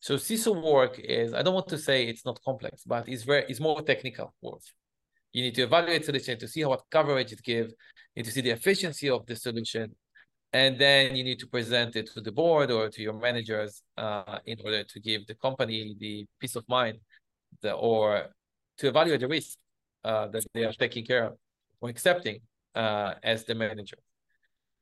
So 0.00 0.16
CISO 0.16 0.60
work 0.60 0.98
is 0.98 1.34
I 1.34 1.42
don't 1.42 1.54
want 1.54 1.68
to 1.68 1.78
say 1.78 2.08
it's 2.08 2.24
not 2.26 2.40
complex 2.44 2.82
but 2.84 3.08
it's 3.08 3.22
very 3.22 3.44
it's 3.48 3.60
more 3.60 3.80
technical 3.82 4.34
work. 4.42 4.60
You 5.32 5.42
need 5.42 5.54
to 5.54 5.62
evaluate 5.62 6.04
solution 6.04 6.38
to 6.40 6.48
see 6.48 6.64
what 6.64 6.82
coverage 6.90 7.32
it 7.32 7.42
gives. 7.42 7.70
You 8.14 8.22
need 8.22 8.26
to 8.26 8.32
see 8.32 8.40
the 8.40 8.50
efficiency 8.50 9.08
of 9.08 9.24
the 9.24 9.36
solution. 9.36 9.94
And 10.52 10.78
then 10.78 11.16
you 11.16 11.24
need 11.24 11.38
to 11.38 11.46
present 11.46 11.96
it 11.96 12.10
to 12.12 12.20
the 12.20 12.32
board 12.32 12.70
or 12.70 12.90
to 12.90 13.02
your 13.02 13.14
managers 13.14 13.82
uh, 13.96 14.38
in 14.44 14.58
order 14.62 14.84
to 14.84 15.00
give 15.00 15.26
the 15.26 15.34
company 15.36 15.94
the 15.98 16.26
peace 16.38 16.56
of 16.56 16.64
mind 16.68 16.98
the, 17.62 17.72
or 17.72 18.26
to 18.78 18.88
evaluate 18.88 19.20
the 19.20 19.28
risk 19.28 19.56
uh, 20.04 20.28
that 20.28 20.44
they 20.54 20.64
are 20.64 20.72
taking 20.72 21.04
care 21.04 21.24
of 21.24 21.34
or 21.80 21.88
accepting 21.88 22.40
uh, 22.74 23.14
as 23.22 23.44
the 23.44 23.54
manager. 23.54 23.96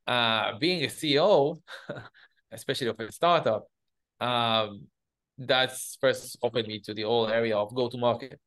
Uh, 0.07 0.57
being 0.59 0.83
a 0.83 0.87
CEO, 0.87 1.57
especially 2.51 2.87
of 2.87 2.99
a 2.99 3.11
startup, 3.11 3.67
um, 4.19 4.87
that's 5.37 5.97
first 5.99 6.37
opened 6.43 6.67
me 6.67 6.79
to 6.79 6.93
the 6.93 7.03
whole 7.03 7.27
area 7.27 7.57
of 7.57 7.73
go 7.73 7.89
to 7.89 7.97
market. 7.97 8.39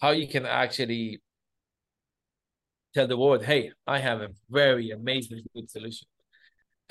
How 0.00 0.10
you 0.10 0.26
can 0.26 0.46
actually 0.46 1.20
tell 2.94 3.06
the 3.06 3.16
world, 3.16 3.44
hey, 3.44 3.72
I 3.86 3.98
have 3.98 4.20
a 4.20 4.28
very 4.50 4.90
amazing 4.90 5.42
good 5.54 5.70
solution. 5.70 6.06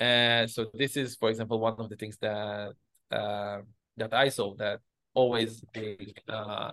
And 0.00 0.50
so 0.50 0.66
this 0.74 0.96
is, 0.96 1.16
for 1.16 1.30
example, 1.30 1.58
one 1.58 1.76
of 1.78 1.88
the 1.88 1.96
things 1.96 2.16
that 2.20 2.72
uh, 3.10 3.58
that 3.96 4.12
I 4.12 4.28
saw 4.28 4.54
that 4.56 4.80
always 5.14 5.64
uh, 6.28 6.72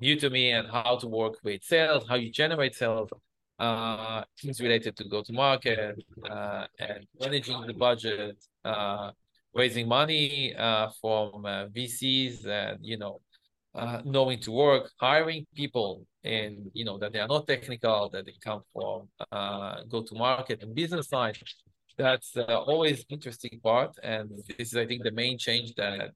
new 0.00 0.16
to 0.16 0.30
me 0.30 0.50
and 0.50 0.68
how 0.68 0.96
to 0.96 1.06
work 1.06 1.36
with 1.44 1.62
sales, 1.62 2.04
how 2.08 2.14
you 2.16 2.30
generate 2.30 2.74
sales, 2.74 3.10
uh, 3.58 4.24
things 4.40 4.60
related 4.60 4.96
to 4.96 5.04
go 5.04 5.22
to 5.22 5.32
market 5.32 6.02
uh, 6.28 6.66
and 6.78 7.06
managing 7.20 7.60
the 7.66 7.74
budget, 7.74 8.42
uh, 8.64 9.10
raising 9.54 9.86
money 9.86 10.54
uh, 10.56 10.88
from 11.00 11.44
uh, 11.44 11.66
VCs, 11.66 12.46
and 12.46 12.78
you 12.80 12.96
know, 12.96 13.20
uh, 13.74 14.00
knowing 14.04 14.40
to 14.40 14.50
work, 14.50 14.90
hiring 14.98 15.46
people, 15.54 16.06
and 16.24 16.70
you 16.72 16.84
know 16.84 16.96
that 16.98 17.12
they 17.12 17.20
are 17.20 17.28
not 17.28 17.46
technical, 17.46 18.08
that 18.08 18.24
they 18.24 18.34
come 18.42 18.62
from 18.72 19.08
go 19.88 20.02
to 20.02 20.14
market 20.14 20.62
and 20.62 20.74
business 20.74 21.08
side. 21.08 21.38
That's 21.98 22.34
always 22.38 23.04
interesting 23.10 23.60
part, 23.62 23.94
and 24.02 24.30
this 24.58 24.68
is, 24.72 24.76
I 24.76 24.86
think, 24.86 25.02
the 25.02 25.10
main 25.10 25.36
change 25.36 25.74
that 25.74 26.12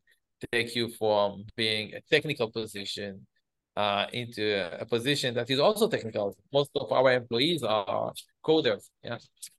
take 0.50 0.75
you 0.75 0.88
from 0.99 1.45
being 1.57 1.95
a 1.95 2.00
technical 2.11 2.50
position 2.50 3.26
uh, 3.76 4.07
into 4.12 4.45
a 4.81 4.85
position 4.85 5.35
that 5.35 5.50
is 5.50 5.59
also 5.59 5.88
technical. 5.88 6.37
Most 6.52 6.71
of 6.76 6.90
our 6.93 7.12
employees 7.12 7.62
are 7.62 8.12
coders, 8.45 8.88
yeah. 9.02 9.19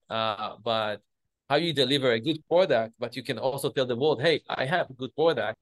Uh, 0.10 0.56
but 0.64 1.02
how 1.50 1.58
you 1.58 1.74
deliver 1.74 2.12
a 2.12 2.20
good 2.20 2.40
product, 2.48 2.94
but 3.00 3.16
you 3.16 3.24
can 3.24 3.38
also 3.38 3.70
tell 3.70 3.86
the 3.86 3.96
world, 3.96 4.22
hey, 4.22 4.42
I 4.50 4.66
have 4.66 4.90
a 4.90 4.94
good 4.94 5.14
product, 5.16 5.62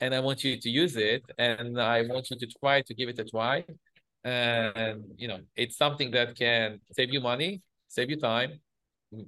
and 0.00 0.14
I 0.14 0.20
want 0.20 0.44
you 0.44 0.58
to 0.58 0.68
use 0.68 0.96
it, 0.96 1.22
and 1.38 1.80
I 1.80 2.02
want 2.02 2.30
you 2.30 2.36
to 2.38 2.46
try 2.60 2.82
to 2.82 2.94
give 2.94 3.08
it 3.08 3.18
a 3.18 3.24
try, 3.24 3.64
and 4.24 5.04
you 5.16 5.28
know, 5.28 5.40
it's 5.56 5.76
something 5.76 6.10
that 6.12 6.36
can 6.36 6.80
save 6.92 7.12
you 7.12 7.20
money, 7.20 7.62
save 7.88 8.10
you 8.10 8.18
time, 8.18 8.60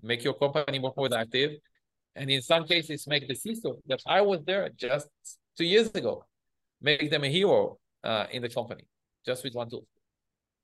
make 0.02 0.24
your 0.24 0.34
company 0.34 0.78
more 0.78 0.92
productive, 0.92 1.52
and 2.16 2.30
in 2.30 2.42
some 2.42 2.66
cases 2.66 3.06
make 3.06 3.26
the 3.28 3.34
CISO 3.34 3.76
that 3.86 4.00
I 4.06 4.20
was 4.20 4.40
there 4.44 4.70
just 4.76 5.08
two 5.56 5.64
years 5.64 5.88
ago, 5.94 6.24
make 6.80 7.10
them 7.10 7.24
a 7.24 7.28
hero 7.28 7.78
uh, 8.04 8.26
in 8.30 8.42
the 8.42 8.48
company 8.48 8.86
just 9.26 9.42
with 9.42 9.54
one 9.54 9.68
tool. 9.68 9.86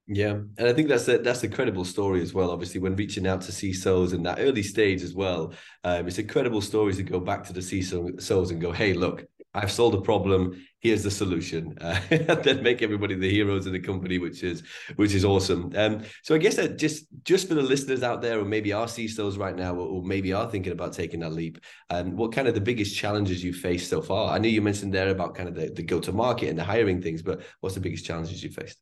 Yeah, 0.06 0.32
and 0.32 0.68
I 0.68 0.72
think 0.72 0.88
that's 0.88 1.06
a 1.06 1.18
that's 1.18 1.44
a 1.44 1.48
credible 1.48 1.84
story 1.84 2.20
as 2.20 2.34
well. 2.34 2.50
Obviously, 2.50 2.80
when 2.80 2.96
reaching 2.96 3.28
out 3.28 3.42
to 3.42 3.52
CISOs 3.52 4.12
in 4.12 4.24
that 4.24 4.38
early 4.40 4.62
stage 4.62 5.02
as 5.02 5.14
well, 5.14 5.52
um, 5.84 6.08
it's 6.08 6.18
a 6.18 6.24
credible 6.24 6.60
story 6.60 6.94
to 6.94 7.02
go 7.04 7.20
back 7.20 7.44
to 7.44 7.52
the 7.52 7.60
CISOs 7.60 8.50
and 8.50 8.60
go, 8.60 8.72
"Hey, 8.72 8.92
look, 8.92 9.24
I've 9.52 9.70
solved 9.70 9.96
a 9.96 10.00
problem. 10.00 10.64
Here's 10.80 11.02
the 11.02 11.10
solution." 11.10 11.76
Uh, 11.90 12.34
then 12.36 12.62
make 12.62 12.82
everybody 12.82 13.14
the 13.14 13.30
heroes 13.30 13.66
of 13.66 13.72
the 13.72 13.80
company, 13.80 14.18
which 14.18 14.42
is 14.42 14.62
which 14.96 15.14
is 15.14 15.24
awesome. 15.24 15.72
Um, 15.74 16.02
so 16.22 16.34
I 16.34 16.38
guess 16.38 16.56
that 16.56 16.78
just 16.78 17.06
just 17.24 17.48
for 17.48 17.54
the 17.54 17.62
listeners 17.62 18.02
out 18.02 18.22
there, 18.22 18.38
or 18.40 18.44
maybe 18.44 18.72
our 18.72 18.86
CISOs 18.86 19.38
right 19.38 19.56
now, 19.56 19.74
or, 19.74 19.86
or 19.86 20.02
maybe 20.02 20.32
are 20.32 20.50
thinking 20.50 20.72
about 20.72 20.92
taking 20.92 21.20
that 21.20 21.32
leap, 21.32 21.58
um, 21.90 22.16
what 22.16 22.32
kind 22.32 22.48
of 22.48 22.54
the 22.54 22.60
biggest 22.60 22.96
challenges 22.96 23.42
you 23.42 23.52
faced 23.52 23.90
so 23.90 24.02
far? 24.02 24.32
I 24.34 24.38
know 24.38 24.48
you 24.48 24.62
mentioned 24.62 24.94
there 24.94 25.08
about 25.08 25.34
kind 25.34 25.48
of 25.48 25.54
the, 25.54 25.70
the 25.70 25.82
go 25.82 26.00
to 26.00 26.12
market 26.12 26.48
and 26.48 26.58
the 26.58 26.64
hiring 26.64 27.02
things, 27.02 27.22
but 27.22 27.42
what's 27.60 27.74
the 27.74 27.80
biggest 27.80 28.04
challenges 28.04 28.42
you 28.42 28.50
faced? 28.50 28.78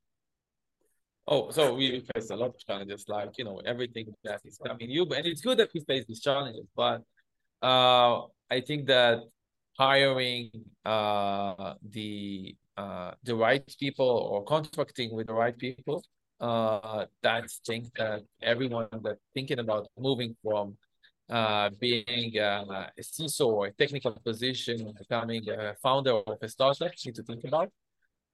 Oh, 1.31 1.51
so 1.51 1.75
we 1.75 2.01
face 2.15 2.31
a 2.31 2.37
lot 2.37 2.55
of 2.55 2.59
challenges, 2.59 3.05
like 3.07 3.37
you 3.37 3.45
know 3.45 3.61
everything 3.67 4.07
that 4.25 4.41
is 4.47 4.59
coming 4.65 4.89
new, 4.89 5.05
and 5.05 5.27
it's 5.27 5.43
good 5.43 5.59
that 5.59 5.71
we 5.75 5.81
face 5.81 6.05
these 6.09 6.21
challenges. 6.21 6.67
But 6.75 7.03
uh, 7.63 8.23
I 8.51 8.61
think 8.67 8.87
that 8.87 9.19
hiring 9.79 10.51
uh, 10.85 11.75
the 11.91 12.57
uh, 12.77 13.13
the 13.25 13.35
right 13.35 13.65
people 13.81 14.09
or 14.31 14.45
contracting 14.45 15.15
with 15.15 15.27
the 15.27 15.33
right 15.33 15.57
people, 15.59 16.03
uh, 16.41 17.07
that's 17.23 17.61
things 17.67 17.91
that 17.97 18.23
everyone 18.43 18.89
that 19.03 19.19
thinking 19.35 19.59
about 19.59 19.89
moving 19.99 20.37
from 20.43 20.77
uh, 21.29 21.71
being 21.81 22.39
uh, 22.39 22.89
a 22.97 23.03
CISO 23.03 23.47
or 23.47 23.67
a 23.67 23.73
technical 23.73 24.13
position, 24.13 24.93
becoming 24.99 25.49
a 25.51 25.75
founder 25.83 26.13
of 26.13 26.39
a 26.41 26.49
startup, 26.49 26.93
need 27.05 27.15
to 27.15 27.23
think 27.23 27.45
about. 27.45 27.71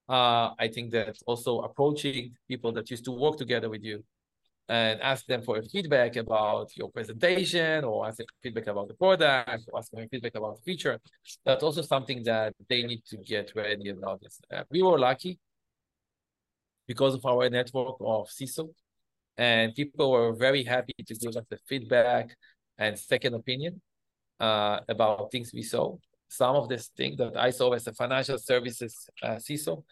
Uh, 0.08 0.50
I 0.58 0.68
think 0.68 0.90
that 0.92 1.16
also 1.26 1.60
approaching 1.60 2.34
people 2.46 2.72
that 2.72 2.90
used 2.90 3.04
to 3.06 3.12
work 3.12 3.38
together 3.38 3.70
with 3.70 3.82
you 3.82 4.04
and 4.68 5.00
ask 5.02 5.26
them 5.26 5.42
for 5.42 5.62
feedback 5.62 6.16
about 6.16 6.74
your 6.76 6.90
presentation 6.90 7.84
or 7.84 8.06
ask 8.06 8.18
them 8.18 8.26
feedback 8.42 8.66
about 8.66 8.88
the 8.88 8.94
product 8.94 9.68
or 9.70 9.78
ask 9.78 9.90
them 9.90 10.08
feedback 10.10 10.34
about 10.34 10.56
the 10.56 10.62
feature. 10.62 10.98
That's 11.44 11.62
also 11.62 11.82
something 11.82 12.22
that 12.24 12.54
they 12.68 12.82
need 12.82 13.04
to 13.06 13.18
get 13.18 13.52
ready 13.54 13.90
about 13.90 14.22
this. 14.22 14.40
Uh, 14.52 14.62
we 14.70 14.82
were 14.82 14.98
lucky 14.98 15.38
because 16.86 17.14
of 17.14 17.24
our 17.26 17.48
network 17.50 17.96
of 18.00 18.28
CISO 18.28 18.68
and 19.36 19.74
people 19.74 20.10
were 20.10 20.32
very 20.32 20.64
happy 20.64 20.94
to 21.06 21.14
give 21.14 21.36
us 21.36 21.44
the 21.48 21.58
feedback 21.68 22.36
and 22.78 22.98
second 22.98 23.34
opinion 23.34 23.80
uh, 24.40 24.80
about 24.88 25.30
things 25.30 25.50
we 25.52 25.62
saw. 25.62 25.96
some 26.28 26.56
of 26.56 26.68
this 26.68 26.88
thing 26.96 27.16
that 27.16 27.36
I 27.36 27.50
saw 27.50 27.72
as 27.72 27.86
a 27.86 27.92
financial 27.92 28.38
services 28.38 29.08
uh, 29.22 29.36
CISO 29.36 29.84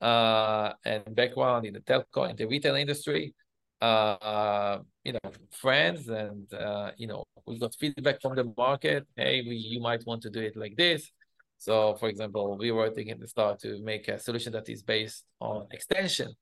uh, 0.00 0.72
and 0.84 1.14
background 1.14 1.66
in 1.66 1.74
the 1.74 1.80
telco 1.80 2.28
and 2.28 2.38
the 2.38 2.46
retail 2.46 2.76
industry. 2.76 3.34
Uh, 3.82 4.78
you 5.02 5.12
know, 5.12 5.32
friends, 5.50 6.08
and 6.08 6.46
uh, 6.54 6.92
you 6.96 7.08
know, 7.08 7.24
we 7.48 7.58
got 7.58 7.74
feedback 7.74 8.22
from 8.22 8.36
the 8.36 8.44
market. 8.56 9.04
Hey, 9.16 9.42
we, 9.44 9.56
you 9.56 9.80
might 9.80 10.06
want 10.06 10.22
to 10.22 10.30
do 10.30 10.38
it 10.38 10.54
like 10.56 10.76
this. 10.76 11.10
So, 11.58 11.96
for 11.96 12.08
example, 12.08 12.56
we 12.56 12.70
were 12.70 12.90
thinking 12.90 13.18
to 13.18 13.26
start 13.26 13.58
to 13.62 13.82
make 13.82 14.06
a 14.06 14.20
solution 14.20 14.52
that 14.52 14.68
is 14.68 14.84
based 14.84 15.24
on 15.40 15.66
extension, 15.72 16.32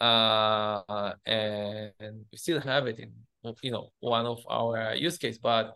uh, 0.00 1.12
and 1.26 1.92
we 2.30 2.38
still 2.38 2.60
have 2.60 2.86
it 2.86 3.00
in 3.00 3.10
you 3.62 3.72
know 3.72 3.90
one 3.98 4.26
of 4.26 4.38
our 4.48 4.94
use 4.94 5.18
case, 5.18 5.38
but 5.38 5.74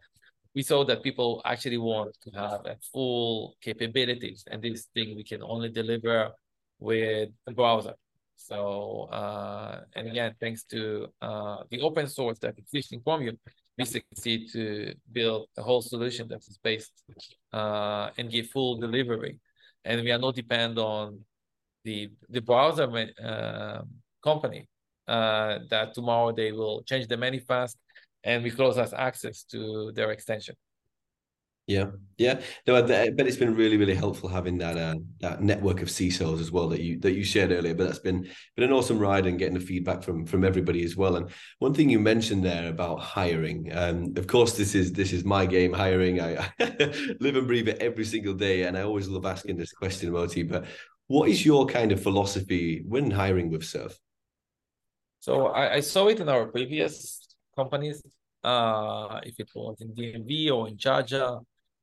we 0.54 0.62
saw 0.62 0.84
that 0.84 1.02
people 1.02 1.42
actually 1.44 1.78
want 1.78 2.16
to 2.22 2.30
have 2.38 2.60
a 2.66 2.76
full 2.92 3.56
capabilities, 3.60 4.44
and 4.48 4.62
this 4.62 4.86
thing 4.94 5.16
we 5.16 5.24
can 5.24 5.42
only 5.42 5.70
deliver 5.70 6.30
with 6.78 7.30
a 7.48 7.52
browser. 7.52 7.94
So, 8.40 9.08
uh, 9.12 9.82
and 9.94 10.08
again, 10.08 10.34
thanks 10.40 10.64
to 10.64 11.08
uh, 11.20 11.58
the 11.70 11.80
open 11.82 12.08
source 12.08 12.38
that 12.38 12.56
exists 12.58 12.90
in 12.90 13.00
Chromium, 13.00 13.38
we 13.76 13.84
succeed 13.84 14.50
to 14.52 14.94
build 15.12 15.48
a 15.58 15.62
whole 15.62 15.82
solution 15.82 16.26
that 16.28 16.38
is 16.48 16.58
based 16.62 17.04
uh, 17.52 18.08
and 18.16 18.30
give 18.30 18.48
full 18.48 18.76
delivery. 18.76 19.38
And 19.84 20.02
we 20.02 20.10
are 20.10 20.18
not 20.18 20.34
depend 20.34 20.78
on 20.78 21.20
the 21.84 22.10
the 22.30 22.40
browser 22.40 22.88
uh, 23.22 23.82
company 24.24 24.66
uh, 25.06 25.58
that 25.68 25.92
tomorrow 25.94 26.32
they 26.32 26.52
will 26.52 26.82
change 26.84 27.08
the 27.08 27.16
manifest 27.16 27.76
and 28.24 28.42
we 28.42 28.50
close 28.50 28.78
us 28.78 28.92
access 28.94 29.44
to 29.44 29.92
their 29.92 30.10
extension. 30.12 30.54
Yeah, 31.70 31.90
yeah. 32.18 32.40
No, 32.66 32.74
I 32.74 33.10
bet 33.10 33.28
it's 33.28 33.36
been 33.36 33.54
really, 33.54 33.76
really 33.76 33.94
helpful 33.94 34.28
having 34.28 34.58
that 34.58 34.76
uh, 34.76 34.96
that 35.20 35.40
network 35.40 35.82
of 35.82 35.88
CISOs 35.88 36.40
as 36.40 36.50
well 36.50 36.68
that 36.70 36.80
you 36.80 36.98
that 36.98 37.12
you 37.12 37.22
shared 37.22 37.52
earlier. 37.52 37.74
But 37.74 37.86
that's 37.86 38.00
been 38.00 38.28
been 38.56 38.64
an 38.64 38.72
awesome 38.72 38.98
ride 38.98 39.26
and 39.26 39.38
getting 39.38 39.54
the 39.54 39.64
feedback 39.64 40.02
from 40.02 40.26
from 40.26 40.42
everybody 40.42 40.82
as 40.82 40.96
well. 40.96 41.14
And 41.14 41.30
one 41.60 41.72
thing 41.72 41.88
you 41.88 42.00
mentioned 42.00 42.44
there 42.44 42.68
about 42.68 42.98
hiring, 42.98 43.70
um, 43.72 44.14
of 44.16 44.26
course, 44.26 44.56
this 44.56 44.74
is 44.74 44.92
this 44.92 45.12
is 45.12 45.24
my 45.24 45.46
game, 45.46 45.72
hiring. 45.72 46.20
I, 46.20 46.38
I 46.38 46.52
live 47.20 47.36
and 47.36 47.46
breathe 47.46 47.68
it 47.68 47.78
every 47.80 48.04
single 48.04 48.34
day, 48.34 48.64
and 48.64 48.76
I 48.76 48.82
always 48.82 49.06
love 49.06 49.24
asking 49.24 49.56
this 49.56 49.72
question, 49.72 50.10
Moty. 50.10 50.42
But 50.42 50.64
what 51.06 51.28
is 51.28 51.46
your 51.46 51.66
kind 51.66 51.92
of 51.92 52.02
philosophy 52.02 52.82
when 52.84 53.12
hiring 53.12 53.48
with 53.48 53.62
Surf? 53.62 53.96
So 55.20 55.46
I, 55.46 55.74
I 55.74 55.80
saw 55.80 56.08
it 56.08 56.18
in 56.18 56.28
our 56.28 56.46
previous 56.46 57.36
companies. 57.54 58.02
Uh, 58.42 59.20
if 59.22 59.38
it 59.38 59.50
was 59.54 59.80
in 59.80 59.94
DMV 59.94 60.50
or 60.50 60.66
in 60.66 60.76
Charger, 60.76 61.38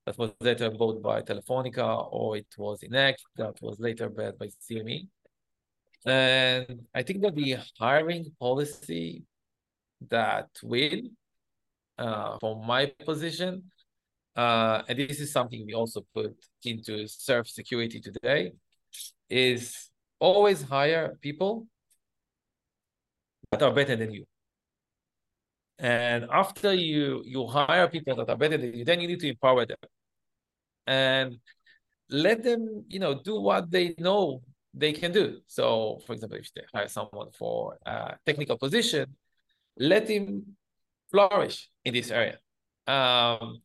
that 0.07 0.17
was 0.17 0.31
later 0.39 0.71
bought 0.71 1.03
by 1.03 1.21
Telefonica, 1.21 2.07
or 2.13 2.37
it 2.37 2.47
was 2.57 2.79
X 2.81 3.23
that 3.35 3.61
was 3.61 3.77
later 3.77 4.07
bought 4.07 4.39
by 4.39 4.47
CME. 4.47 5.05
And 6.05 6.85
I 6.95 7.03
think 7.03 7.21
that 7.23 7.35
the 7.35 7.57
hiring 7.77 8.31
policy 8.39 9.23
that 10.09 10.47
will, 10.63 11.01
uh, 11.97 12.37
from 12.39 12.65
my 12.65 12.85
position, 13.05 13.63
uh, 14.33 14.83
and 14.87 14.97
this 14.97 15.19
is 15.19 15.33
something 15.33 15.65
we 15.65 15.73
also 15.73 16.05
put 16.15 16.37
into 16.63 17.05
Surf 17.09 17.49
Security 17.49 17.99
today, 17.99 18.53
is 19.29 19.89
always 20.19 20.61
hire 20.61 21.17
people 21.19 21.67
that 23.51 23.61
are 23.61 23.73
better 23.73 23.97
than 23.97 24.13
you. 24.13 24.23
And 25.79 26.27
after 26.31 26.73
you 26.73 27.23
you 27.25 27.45
hire 27.45 27.89
people 27.89 28.15
that 28.15 28.29
are 28.29 28.37
better 28.37 28.57
than 28.57 28.73
you, 28.73 28.85
then 28.85 29.01
you 29.01 29.07
need 29.09 29.19
to 29.19 29.27
empower 29.27 29.65
them 29.65 29.77
and 30.87 31.37
let 32.09 32.43
them, 32.43 32.85
you 32.87 32.99
know, 32.99 33.21
do 33.21 33.39
what 33.39 33.69
they 33.69 33.93
know 33.99 34.41
they 34.73 34.93
can 34.93 35.11
do. 35.11 35.39
So, 35.47 35.99
for 36.05 36.13
example, 36.13 36.37
if 36.37 36.51
they 36.53 36.61
hire 36.73 36.87
someone 36.87 37.31
for 37.37 37.77
a 37.85 38.15
technical 38.25 38.57
position, 38.57 39.15
let 39.77 40.07
him 40.09 40.55
flourish 41.11 41.69
in 41.83 41.93
this 41.93 42.11
area. 42.11 42.37
Um, 42.87 43.61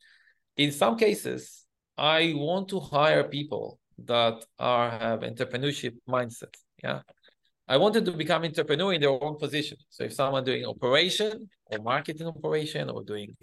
in 0.57 0.73
some 0.73 0.97
cases, 0.97 1.65
I 1.97 2.33
want 2.35 2.69
to 2.69 2.81
hire 2.81 3.25
people 3.25 3.79
that 4.05 4.45
are 4.59 4.91
have 4.91 5.21
entrepreneurship 5.21 5.95
mindset. 6.09 6.55
Yeah, 6.83 7.01
I 7.69 7.77
wanted 7.77 8.05
to 8.07 8.13
become 8.13 8.45
entrepreneur 8.45 8.93
in 8.93 9.01
their 9.01 9.11
own 9.11 9.39
position. 9.39 9.79
So 9.89 10.05
if 10.05 10.13
someone 10.13 10.45
doing 10.45 10.65
operation 10.65 11.49
or 11.67 11.79
marketing 11.79 12.27
operation 12.27 12.91
or 12.91 13.05
doing 13.05 13.37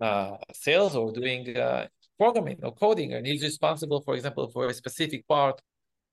uh, 0.00 0.36
sales 0.52 0.94
or 0.94 1.12
doing 1.12 1.56
uh, 1.56 1.86
programming 2.18 2.58
or 2.62 2.74
coding 2.74 3.14
and 3.14 3.26
he's 3.26 3.42
responsible, 3.42 4.00
for 4.00 4.14
example, 4.14 4.48
for 4.48 4.66
a 4.68 4.74
specific 4.74 5.26
part 5.28 5.60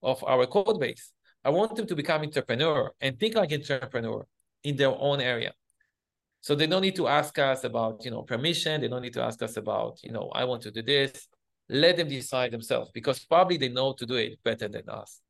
of 0.02 0.24
our 0.26 0.46
code 0.46 0.80
base. 0.80 1.12
I 1.44 1.50
want 1.50 1.76
them 1.76 1.88
to 1.88 1.96
become 1.96 2.22
entrepreneur 2.22 2.92
and 3.02 3.20
think 3.20 3.36
like 3.36 3.52
entrepreneur 3.52 4.26
in 4.64 4.76
their 4.76 4.96
own 4.98 5.20
area. 5.22 5.54
So 6.42 6.56
they 6.56 6.68
don't 6.68 6.82
need 6.82 6.96
to 6.98 7.08
ask 7.08 7.38
us 7.40 7.64
about, 7.64 8.04
you 8.04 8.12
know, 8.12 8.22
permission. 8.24 8.82
They 8.82 8.90
don't 8.90 9.02
need 9.02 9.14
to 9.14 9.24
ask 9.24 9.42
us 9.42 9.56
about, 9.58 10.00
you 10.04 10.12
know, 10.12 10.30
I 10.34 10.44
want 10.44 10.62
to 10.64 10.72
do 10.72 10.82
this. 10.82 11.28
Let 11.70 11.98
them 11.98 12.10
decide 12.10 12.52
themselves 12.52 12.92
because 12.94 13.20
probably 13.20 13.58
they 13.58 13.70
know 13.70 13.94
to 13.94 14.06
do 14.06 14.16
it 14.16 14.40
better 14.44 14.68
than 14.68 14.90
us, 14.90 15.22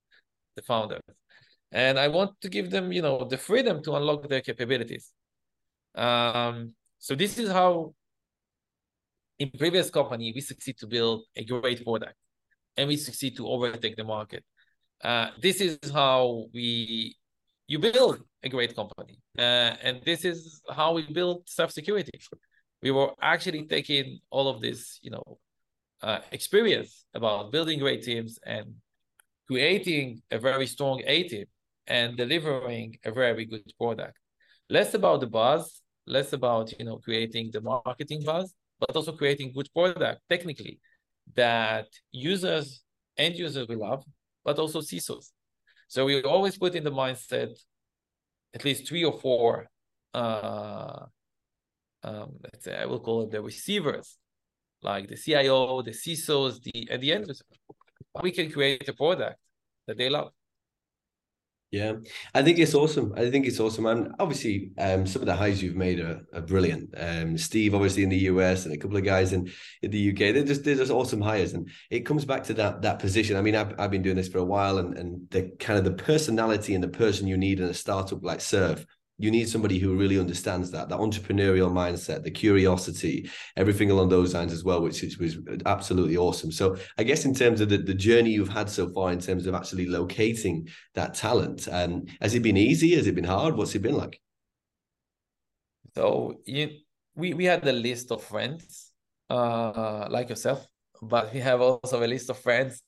the 0.55 0.63
founders. 0.63 1.01
And 1.71 1.99
I 1.99 2.07
want 2.07 2.39
to 2.41 2.49
give 2.49 2.71
them, 2.71 2.91
you 2.91 3.01
know, 3.01 3.25
the 3.29 3.37
freedom 3.37 3.83
to 3.83 3.93
unlock 3.95 4.27
their 4.27 4.41
capabilities. 4.41 5.11
Um, 5.95 6.73
so 6.97 7.15
this 7.15 7.37
is 7.37 7.51
how 7.51 7.93
in 9.39 9.49
previous 9.57 9.89
company, 9.89 10.31
we 10.33 10.41
succeed 10.41 10.77
to 10.79 10.87
build 10.87 11.23
a 11.35 11.43
great 11.43 11.83
product 11.83 12.15
and 12.77 12.87
we 12.87 12.97
succeed 12.97 13.35
to 13.37 13.47
overtake 13.47 13.95
the 13.95 14.03
market. 14.03 14.43
Uh, 15.03 15.29
this 15.41 15.59
is 15.61 15.77
how 15.91 16.45
we 16.53 17.15
you 17.67 17.79
build 17.79 18.21
a 18.43 18.49
great 18.49 18.75
company. 18.75 19.17
Uh, 19.37 19.75
and 19.81 20.01
this 20.05 20.25
is 20.25 20.61
how 20.69 20.93
we 20.93 21.01
build 21.11 21.43
Surf 21.47 21.71
Security. 21.71 22.11
We 22.81 22.91
were 22.91 23.11
actually 23.21 23.65
taking 23.65 24.19
all 24.29 24.49
of 24.49 24.61
this, 24.61 24.99
you 25.01 25.11
know, 25.11 25.39
uh, 26.01 26.19
experience 26.31 27.05
about 27.13 27.51
building 27.51 27.79
great 27.79 28.03
teams 28.03 28.37
and 28.45 28.75
creating 29.47 30.21
a 30.31 30.37
very 30.37 30.67
strong 30.67 31.01
A 31.05 31.23
team 31.23 31.45
and 31.87 32.17
delivering 32.17 32.97
a 33.05 33.11
very 33.11 33.45
good 33.45 33.63
product. 33.77 34.17
Less 34.69 34.93
about 34.93 35.21
the 35.21 35.27
buzz, 35.27 35.81
less 36.05 36.33
about 36.33 36.77
you 36.77 36.85
know 36.85 36.97
creating 36.97 37.51
the 37.51 37.61
marketing 37.61 38.23
buzz, 38.25 38.53
but 38.85 38.95
also 38.95 39.13
creating 39.13 39.53
good 39.53 39.69
product 39.73 40.21
technically 40.29 40.79
that 41.35 41.87
users, 42.11 42.83
end 43.17 43.35
users 43.35 43.67
will 43.67 43.79
love, 43.79 44.03
but 44.43 44.59
also 44.59 44.81
CISOs. 44.81 45.31
So 45.87 46.05
we 46.05 46.21
always 46.23 46.57
put 46.57 46.75
in 46.75 46.83
the 46.83 46.91
mindset 46.91 47.51
at 48.53 48.65
least 48.65 48.87
three 48.87 49.03
or 49.03 49.17
four, 49.19 49.67
uh, 50.13 51.05
um, 52.03 52.31
let's 52.43 52.65
say 52.65 52.75
I 52.75 52.85
will 52.85 52.99
call 52.99 53.23
it 53.23 53.31
the 53.31 53.41
receivers, 53.41 54.17
like 54.81 55.07
the 55.07 55.15
CIO, 55.15 55.81
the 55.81 55.91
CISOs, 55.91 56.61
the 56.61 56.87
and 56.91 57.01
the 57.01 57.13
end. 57.13 57.31
We 58.21 58.31
can 58.31 58.51
create 58.51 58.87
a 58.89 58.93
product 58.93 59.39
that 59.87 59.97
they 59.97 60.09
love. 60.09 60.31
Yeah, 61.73 61.93
I 62.35 62.43
think 62.43 62.59
it's 62.59 62.75
awesome. 62.75 63.13
I 63.17 63.31
think 63.31 63.47
it's 63.47 63.59
awesome. 63.59 63.87
And 63.87 64.13
obviously, 64.19 64.69
um, 64.77 65.07
some 65.07 65.23
of 65.23 65.25
the 65.25 65.35
highs 65.35 65.63
you've 65.63 65.75
made 65.75 65.99
are, 65.99 66.21
are 66.31 66.41
brilliant. 66.41 66.93
Um, 66.95 67.35
Steve, 67.35 67.73
obviously 67.73 68.03
in 68.03 68.09
the 68.09 68.25
US, 68.29 68.65
and 68.65 68.75
a 68.75 68.77
couple 68.77 68.95
of 68.95 69.03
guys 69.03 69.33
in, 69.33 69.51
in 69.81 69.89
the 69.89 70.11
UK. 70.11 70.35
They're 70.35 70.43
just 70.43 70.63
they're 70.63 70.75
just 70.75 70.91
awesome 70.91 71.19
hires, 71.19 71.53
and 71.53 71.67
it 71.89 72.01
comes 72.01 72.25
back 72.25 72.43
to 72.43 72.53
that 72.53 72.83
that 72.83 72.99
position. 72.99 73.37
I 73.37 73.41
mean, 73.41 73.55
I've, 73.55 73.73
I've 73.79 73.89
been 73.89 74.03
doing 74.03 74.17
this 74.17 74.27
for 74.27 74.37
a 74.37 74.43
while, 74.43 74.77
and 74.77 74.95
and 74.95 75.27
the 75.31 75.49
kind 75.59 75.79
of 75.79 75.83
the 75.83 76.03
personality 76.03 76.75
and 76.75 76.83
the 76.83 76.89
person 76.89 77.25
you 77.25 77.37
need 77.37 77.59
in 77.59 77.65
a 77.65 77.73
startup 77.73 78.23
like 78.23 78.41
Surf 78.41 78.85
you 79.17 79.29
need 79.29 79.47
somebody 79.47 79.77
who 79.77 79.95
really 79.95 80.19
understands 80.19 80.71
that 80.71 80.89
that 80.89 80.99
entrepreneurial 80.99 81.71
mindset 81.71 82.23
the 82.23 82.31
curiosity 82.31 83.29
everything 83.55 83.91
along 83.91 84.09
those 84.09 84.33
lines 84.33 84.51
as 84.51 84.63
well 84.63 84.81
which 84.81 85.03
is, 85.03 85.17
was 85.17 85.37
absolutely 85.65 86.17
awesome. 86.17 86.51
So 86.51 86.75
i 86.97 87.03
guess 87.03 87.25
in 87.25 87.33
terms 87.33 87.61
of 87.61 87.69
the, 87.69 87.77
the 87.77 87.93
journey 87.93 88.31
you've 88.31 88.49
had 88.49 88.69
so 88.69 88.89
far 88.89 89.11
in 89.11 89.19
terms 89.19 89.45
of 89.45 89.53
actually 89.55 89.87
locating 89.87 90.67
that 90.95 91.13
talent 91.13 91.67
um, 91.71 92.05
has 92.21 92.35
it 92.35 92.41
been 92.41 92.57
easy? 92.57 92.95
Has 92.95 93.07
it 93.07 93.15
been 93.15 93.23
hard? 93.23 93.55
What's 93.55 93.75
it 93.75 93.81
been 93.81 93.97
like? 93.97 94.19
So 95.95 96.39
you, 96.45 96.69
we, 97.15 97.33
we 97.33 97.45
had 97.45 97.65
a 97.67 97.71
list 97.71 98.11
of 98.11 98.23
friends 98.23 98.91
uh, 99.29 100.07
like 100.09 100.29
yourself 100.29 100.67
but 101.01 101.33
we 101.33 101.39
have 101.39 101.61
also 101.61 102.03
a 102.03 102.07
list 102.07 102.29
of 102.29 102.37
friends 102.39 102.81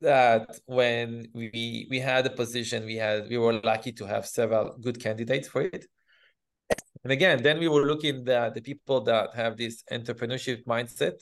that 0.00 0.58
when 0.66 1.28
we 1.34 1.86
we 1.90 1.98
had 1.98 2.26
a 2.26 2.30
position, 2.30 2.84
we 2.84 2.96
had 2.96 3.28
we 3.28 3.38
were 3.38 3.60
lucky 3.64 3.92
to 3.92 4.06
have 4.06 4.26
several 4.26 4.76
good 4.80 5.00
candidates 5.00 5.48
for 5.48 5.62
it. 5.62 5.86
And 7.04 7.12
again, 7.12 7.42
then 7.42 7.58
we 7.58 7.68
were 7.68 7.86
looking 7.86 8.28
at 8.28 8.54
the 8.54 8.60
people 8.60 9.00
that 9.02 9.34
have 9.34 9.56
this 9.56 9.82
entrepreneurship 9.90 10.64
mindset, 10.64 11.14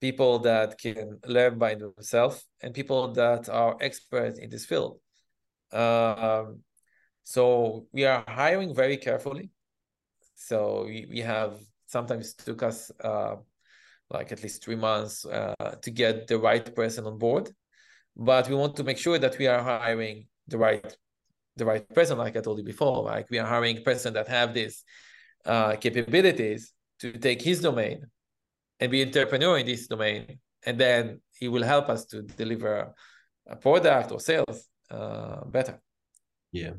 people 0.00 0.38
that 0.40 0.78
can 0.78 1.18
learn 1.26 1.58
by 1.58 1.74
themselves, 1.74 2.46
and 2.60 2.74
people 2.74 3.12
that 3.12 3.48
are 3.48 3.76
experts 3.80 4.38
in 4.38 4.50
this 4.50 4.66
field. 4.66 5.00
Um, 5.72 6.60
so 7.24 7.86
we 7.92 8.04
are 8.04 8.22
hiring 8.28 8.74
very 8.74 8.98
carefully. 8.98 9.50
So 10.34 10.84
we, 10.86 11.06
we 11.08 11.20
have 11.20 11.58
sometimes 11.86 12.34
took 12.34 12.62
us 12.62 12.90
uh, 13.02 13.36
like 14.10 14.32
at 14.32 14.42
least 14.42 14.62
three 14.62 14.76
months 14.76 15.24
uh, 15.24 15.54
to 15.82 15.90
get 15.90 16.26
the 16.26 16.38
right 16.38 16.74
person 16.74 17.06
on 17.06 17.18
board. 17.18 17.50
But 18.16 18.48
we 18.48 18.54
want 18.54 18.76
to 18.76 18.84
make 18.84 18.98
sure 18.98 19.18
that 19.18 19.38
we 19.38 19.46
are 19.46 19.62
hiring 19.62 20.26
the 20.48 20.58
right 20.58 20.96
the 21.56 21.64
right 21.64 21.88
person, 21.94 22.18
like 22.18 22.36
I 22.36 22.40
told 22.40 22.58
you 22.58 22.64
before. 22.64 23.02
Like 23.02 23.30
we 23.30 23.38
are 23.38 23.46
hiring 23.46 23.78
a 23.78 23.80
person 23.80 24.14
that 24.14 24.28
have 24.28 24.54
these 24.54 24.82
uh, 25.46 25.76
capabilities 25.76 26.72
to 27.00 27.12
take 27.12 27.42
his 27.42 27.60
domain 27.60 28.06
and 28.80 28.90
be 28.90 29.02
entrepreneur 29.02 29.58
in 29.58 29.66
this 29.66 29.86
domain, 29.86 30.38
and 30.66 30.78
then 30.78 31.20
he 31.38 31.48
will 31.48 31.62
help 31.62 31.88
us 31.88 32.06
to 32.06 32.22
deliver 32.22 32.92
a 33.46 33.56
product 33.56 34.12
or 34.12 34.20
sales 34.20 34.68
uh, 34.90 35.44
better. 35.44 35.80
Yeah. 36.52 36.72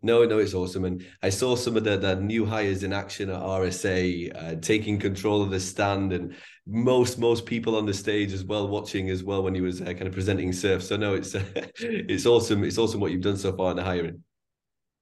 No, 0.00 0.24
no, 0.24 0.38
it's 0.38 0.54
awesome, 0.54 0.84
and 0.84 1.04
I 1.22 1.30
saw 1.30 1.56
some 1.56 1.76
of 1.76 1.82
the, 1.82 1.96
the 1.96 2.14
new 2.16 2.46
hires 2.46 2.84
in 2.84 2.92
action 2.92 3.30
at 3.30 3.40
RSA, 3.40 4.32
uh, 4.34 4.60
taking 4.60 4.98
control 4.98 5.42
of 5.42 5.50
the 5.50 5.58
stand, 5.58 6.12
and 6.12 6.36
most 6.66 7.18
most 7.18 7.46
people 7.46 7.74
on 7.74 7.84
the 7.84 7.94
stage 7.94 8.32
as 8.32 8.44
well, 8.44 8.68
watching 8.68 9.10
as 9.10 9.24
well 9.24 9.42
when 9.42 9.54
he 9.54 9.60
was 9.60 9.80
uh, 9.80 9.86
kind 9.86 10.06
of 10.06 10.12
presenting 10.12 10.52
surf. 10.52 10.82
So 10.84 10.96
no, 10.96 11.14
it's 11.14 11.34
it's 11.80 12.26
awesome. 12.26 12.62
It's 12.62 12.78
awesome 12.78 13.00
what 13.00 13.10
you've 13.10 13.22
done 13.22 13.36
so 13.36 13.56
far 13.56 13.72
in 13.72 13.76
the 13.76 13.84
hiring. 13.84 14.22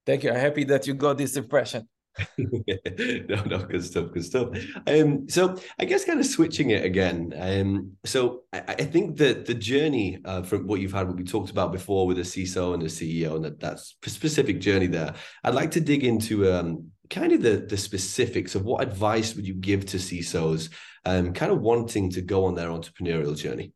Thank 0.05 0.23
you. 0.23 0.31
I'm 0.31 0.39
happy 0.39 0.63
that 0.63 0.87
you 0.87 0.93
got 0.93 1.17
this 1.17 1.35
impression. 1.35 1.87
no, 2.37 3.43
no, 3.43 3.59
good 3.65 3.83
stuff, 3.83 4.11
good 4.11 4.25
stuff. 4.25 4.49
Um, 4.87 5.29
so 5.29 5.55
I 5.79 5.85
guess 5.85 6.05
kind 6.05 6.19
of 6.19 6.25
switching 6.25 6.71
it 6.71 6.83
again. 6.83 7.33
Um, 7.37 7.91
so 8.05 8.43
I, 8.53 8.59
I 8.67 8.85
think 8.85 9.17
that 9.17 9.45
the 9.45 9.53
journey 9.53 10.19
uh, 10.25 10.41
from 10.41 10.67
what 10.67 10.79
you've 10.79 10.93
had, 10.93 11.07
what 11.07 11.17
we 11.17 11.23
talked 11.23 11.51
about 11.51 11.71
before 11.71 12.07
with 12.07 12.17
the 12.17 12.23
CISO 12.23 12.73
and 12.73 12.81
the 12.81 12.87
CEO, 12.87 13.35
and 13.35 13.45
that 13.45 13.59
that 13.59 13.79
specific 13.79 14.59
journey 14.59 14.87
there. 14.87 15.13
I'd 15.43 15.55
like 15.55 15.71
to 15.71 15.81
dig 15.81 16.03
into 16.03 16.51
um, 16.51 16.91
kind 17.09 17.31
of 17.31 17.41
the 17.41 17.57
the 17.57 17.77
specifics 17.77 18.55
of 18.55 18.65
what 18.65 18.83
advice 18.83 19.35
would 19.35 19.47
you 19.47 19.53
give 19.53 19.85
to 19.87 19.97
CISOs, 19.97 20.69
um, 21.05 21.33
kind 21.33 21.51
of 21.51 21.61
wanting 21.61 22.09
to 22.11 22.21
go 22.21 22.45
on 22.45 22.55
their 22.55 22.69
entrepreneurial 22.69 23.37
journey. 23.37 23.73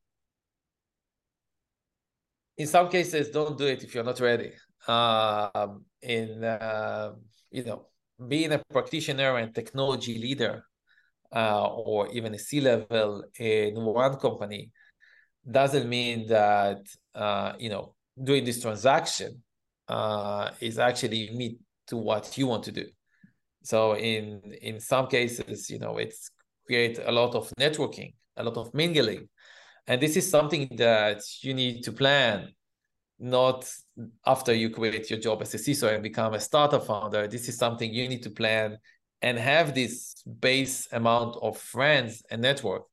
In 2.58 2.68
some 2.68 2.90
cases, 2.90 3.30
don't 3.30 3.58
do 3.58 3.66
it 3.66 3.84
if 3.84 3.96
you're 3.96 4.04
not 4.04 4.20
ready. 4.20 4.52
Um, 4.88 5.86
in 6.02 6.44
uh, 6.44 7.14
you 7.52 7.64
know 7.64 7.88
being 8.28 8.52
a 8.52 8.62
practitioner 8.72 9.38
and 9.38 9.54
technology 9.54 10.18
leader 10.18 10.64
uh, 11.36 11.68
or 11.68 12.08
even 12.10 12.34
a 12.34 12.40
C 12.40 12.62
level 12.62 13.24
in 13.40 13.76
one 13.76 14.18
company 14.18 14.72
doesn't 15.50 15.88
mean 15.90 16.28
that 16.28 16.82
uh, 17.16 17.54
you 17.58 17.70
know 17.70 17.96
doing 18.22 18.44
this 18.44 18.62
transaction 18.62 19.42
uh, 19.88 20.52
is 20.60 20.80
actually 20.80 21.32
meet 21.34 21.58
to 21.88 21.98
what 21.98 22.38
you 22.38 22.48
want 22.48 22.64
to 22.64 22.72
do. 22.72 22.86
So 23.64 23.96
in 23.96 24.42
in 24.62 24.80
some 24.80 25.08
cases, 25.08 25.70
you 25.70 25.80
know, 25.80 25.98
it's 25.98 26.32
create 26.66 27.00
a 27.04 27.12
lot 27.12 27.36
of 27.36 27.52
networking, 27.60 28.14
a 28.38 28.44
lot 28.44 28.58
of 28.58 28.74
mingling, 28.74 29.30
and 29.88 30.02
this 30.02 30.16
is 30.16 30.30
something 30.30 30.70
that 30.78 31.22
you 31.42 31.54
need 31.54 31.84
to 31.84 31.92
plan 31.92 32.54
not 33.22 33.72
after 34.26 34.54
you 34.54 34.72
quit 34.72 35.10
your 35.10 35.20
job 35.20 35.42
as 35.42 35.54
a 35.54 35.58
CISO 35.58 35.94
and 35.94 36.02
become 36.02 36.34
a 36.34 36.40
startup 36.40 36.86
founder. 36.86 37.28
This 37.28 37.48
is 37.48 37.58
something 37.58 37.94
you 37.94 38.10
need 38.10 38.24
to 38.24 38.32
plan 38.32 38.78
and 39.22 39.38
have 39.38 39.76
this 39.76 40.16
base 40.40 40.88
amount 40.92 41.38
of 41.42 41.58
friends 41.58 42.24
and 42.32 42.42
network 42.42 42.84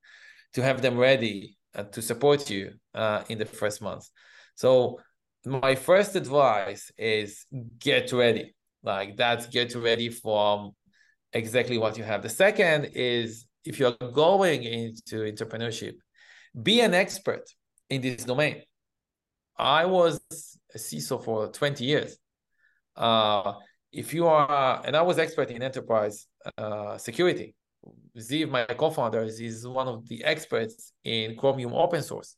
to 0.52 0.62
have 0.62 0.82
them 0.82 0.98
ready 0.98 1.56
uh, 1.74 1.84
to 1.84 2.02
support 2.02 2.50
you 2.50 2.74
uh, 2.94 3.22
in 3.30 3.38
the 3.38 3.46
first 3.46 3.80
month. 3.80 4.06
So 4.54 5.00
my 5.46 5.74
first 5.74 6.14
advice 6.14 6.92
is 6.98 7.46
get 7.78 8.12
ready. 8.12 8.54
Like 8.82 9.16
that's 9.16 9.46
get 9.46 9.74
ready 9.74 10.10
from 10.10 10.72
exactly 11.32 11.78
what 11.78 11.96
you 11.96 12.04
have. 12.04 12.22
The 12.22 12.28
second 12.28 12.90
is 12.94 13.46
if 13.64 13.78
you're 13.78 13.96
going 14.12 14.62
into 14.62 15.16
entrepreneurship, 15.22 15.94
be 16.62 16.80
an 16.80 16.94
expert 16.94 17.44
in 17.88 18.02
this 18.02 18.24
domain. 18.24 18.62
I 19.58 19.86
was 19.86 20.20
a 20.74 20.78
CISO 20.78 21.22
for 21.22 21.48
20 21.48 21.84
years. 21.84 22.16
Uh, 22.94 23.54
if 23.92 24.14
you 24.14 24.26
are, 24.26 24.82
and 24.84 24.96
I 24.96 25.02
was 25.02 25.18
expert 25.18 25.50
in 25.50 25.62
enterprise 25.62 26.26
uh, 26.56 26.98
security. 26.98 27.54
Ziv, 28.18 28.50
my 28.50 28.64
co-founder, 28.64 29.22
is 29.22 29.66
one 29.66 29.88
of 29.88 30.06
the 30.08 30.24
experts 30.24 30.92
in 31.04 31.36
Chromium 31.36 31.72
open 31.72 32.02
source. 32.02 32.36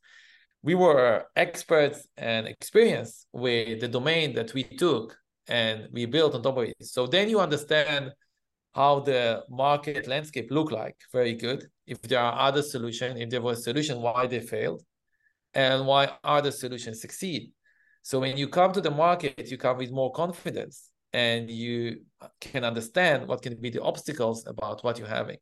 We 0.62 0.74
were 0.74 1.24
experts 1.37 2.06
and 2.16 2.46
experienced 2.46 3.26
with 3.33 3.80
the 3.80 3.88
domain 3.88 4.35
that 4.35 4.52
we 4.52 4.64
took 4.64 5.16
and 5.48 5.88
we 5.90 6.04
built 6.06 6.35
on 6.35 6.42
top 6.42 6.59
of 6.59 6.64
it. 6.64 6.76
So 6.83 7.06
then 7.06 7.28
you 7.28 7.40
understand 7.40 8.12
how 8.74 9.00
the 9.00 9.42
market 9.48 10.06
landscape 10.06 10.50
look 10.50 10.70
like. 10.70 10.96
Very 11.12 11.35
good. 11.35 11.66
If 11.87 12.02
there 12.02 12.20
are 12.20 12.38
other 12.48 12.62
solutions, 12.62 13.18
if 13.18 13.30
there 13.30 13.40
was 13.40 13.61
a 13.61 13.62
solution, 13.62 14.00
why 14.00 14.26
they 14.26 14.40
failed 14.40 14.83
and 15.54 15.86
why 15.86 16.10
other 16.24 16.50
solutions 16.50 17.00
succeed. 17.00 17.52
So 18.02 18.20
when 18.20 18.36
you 18.36 18.48
come 18.48 18.72
to 18.72 18.80
the 18.80 18.90
market, 18.90 19.50
you 19.50 19.58
come 19.58 19.78
with 19.78 19.90
more 19.90 20.12
confidence 20.12 20.90
and 21.12 21.50
you 21.50 22.02
can 22.40 22.64
understand 22.64 23.26
what 23.26 23.42
can 23.42 23.60
be 23.60 23.70
the 23.70 23.82
obstacles 23.82 24.46
about 24.46 24.82
what 24.84 24.98
you're 24.98 25.08
having. 25.08 25.36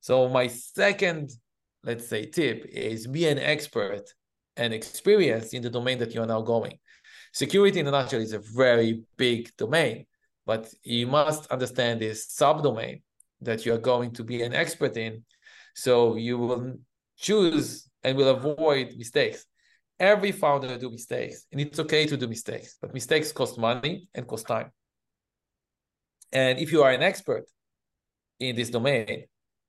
So 0.00 0.28
my 0.28 0.48
second, 0.48 1.30
let's 1.84 2.08
say, 2.08 2.26
tip 2.26 2.66
is 2.68 3.06
be 3.06 3.26
an 3.28 3.38
expert 3.38 4.02
and 4.56 4.74
experience 4.74 5.52
in 5.54 5.62
the 5.62 5.70
domain 5.70 5.98
that 5.98 6.14
you 6.14 6.22
are 6.22 6.26
now 6.26 6.42
going. 6.42 6.78
Security 7.32 7.78
in 7.78 7.86
the 7.86 7.92
nutshell 7.92 8.20
is 8.20 8.32
a 8.32 8.40
very 8.40 9.02
big 9.16 9.50
domain, 9.56 10.06
but 10.44 10.68
you 10.82 11.06
must 11.06 11.46
understand 11.46 12.00
this 12.00 12.26
subdomain 12.26 13.02
that 13.40 13.64
you 13.64 13.72
are 13.72 13.78
going 13.78 14.12
to 14.12 14.24
be 14.24 14.42
an 14.42 14.54
expert 14.54 14.96
in. 14.96 15.24
So 15.74 16.16
you 16.16 16.38
will 16.38 16.74
choose 17.16 17.88
and 18.04 18.16
will 18.16 18.28
avoid 18.28 18.94
mistakes. 18.96 19.46
Every 19.98 20.32
founder 20.32 20.78
do 20.78 20.90
mistakes, 20.90 21.46
and 21.52 21.60
it's 21.60 21.78
okay 21.78 22.06
to 22.06 22.16
do 22.16 22.26
mistakes, 22.26 22.76
but 22.80 22.92
mistakes 22.92 23.30
cost 23.30 23.58
money 23.58 24.08
and 24.14 24.26
cost 24.26 24.46
time. 24.46 24.72
And 26.32 26.58
if 26.58 26.72
you 26.72 26.82
are 26.82 26.90
an 26.90 27.02
expert 27.02 27.44
in 28.40 28.56
this 28.56 28.70
domain, 28.70 29.26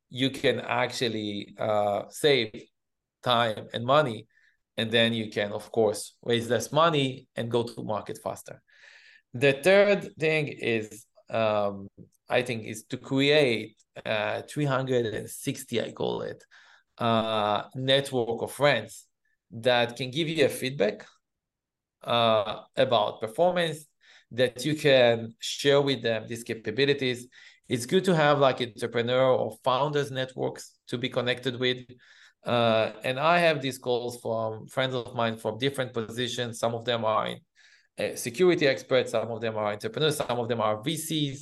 you 0.10 0.30
can 0.30 0.60
actually 0.60 1.56
uh, 1.60 2.04
save 2.10 2.52
time 3.24 3.68
and 3.74 3.86
money, 3.86 4.28
and 4.78 4.90
then 4.92 5.14
you 5.14 5.30
can, 5.30 5.52
of 5.52 5.72
course, 5.72 6.16
raise 6.24 6.50
less 6.50 6.72
money 6.72 7.28
and 7.36 7.52
go 7.52 7.64
to 7.64 7.84
market 7.84 8.20
faster. 8.24 8.62
The 9.34 9.54
third 9.54 10.16
thing 10.20 10.48
is, 10.48 11.06
um, 11.30 11.90
I 12.30 12.42
think, 12.42 12.66
is 12.66 12.84
to 12.86 12.98
create 12.98 13.76
uh, 14.06 14.42
360, 14.50 15.82
I 15.82 15.92
call 15.92 16.22
it, 16.22 16.44
uh, 16.98 17.64
network 17.76 18.42
of 18.42 18.52
friends 18.52 19.06
that 19.52 19.96
can 19.96 20.12
give 20.12 20.28
you 20.28 20.46
a 20.46 20.50
feedback 20.50 21.06
uh, 22.04 22.62
about 22.76 23.22
performance 23.22 23.86
that 24.32 24.66
you 24.66 24.76
can 24.76 25.34
share 25.40 25.82
with 25.82 26.02
them 26.02 26.26
these 26.28 26.44
capabilities. 26.44 27.28
It's 27.70 27.86
good 27.86 28.04
to 28.06 28.16
have 28.16 28.40
like 28.40 28.62
entrepreneur 28.62 29.26
or 29.32 29.58
founders 29.64 30.12
networks 30.12 30.74
to 30.88 30.98
be 30.98 31.10
connected 31.10 31.60
with. 31.60 31.86
Uh, 32.46 32.92
and 33.04 33.20
I 33.20 33.38
have 33.38 33.62
these 33.62 33.78
calls 33.78 34.20
from 34.22 34.68
friends 34.68 34.96
of 34.96 35.16
mine 35.16 35.38
from 35.38 35.60
different 35.60 35.94
positions. 35.94 36.60
Some 36.60 36.74
of 36.74 36.84
them 36.84 37.06
are 37.06 37.30
uh, 37.98 38.16
security 38.16 38.68
experts, 38.68 39.12
some 39.12 39.32
of 39.32 39.40
them 39.40 39.56
are 39.56 39.72
entrepreneurs, 39.72 40.18
some 40.18 40.40
of 40.40 40.50
them 40.50 40.60
are 40.60 40.82
VCs, 40.82 41.42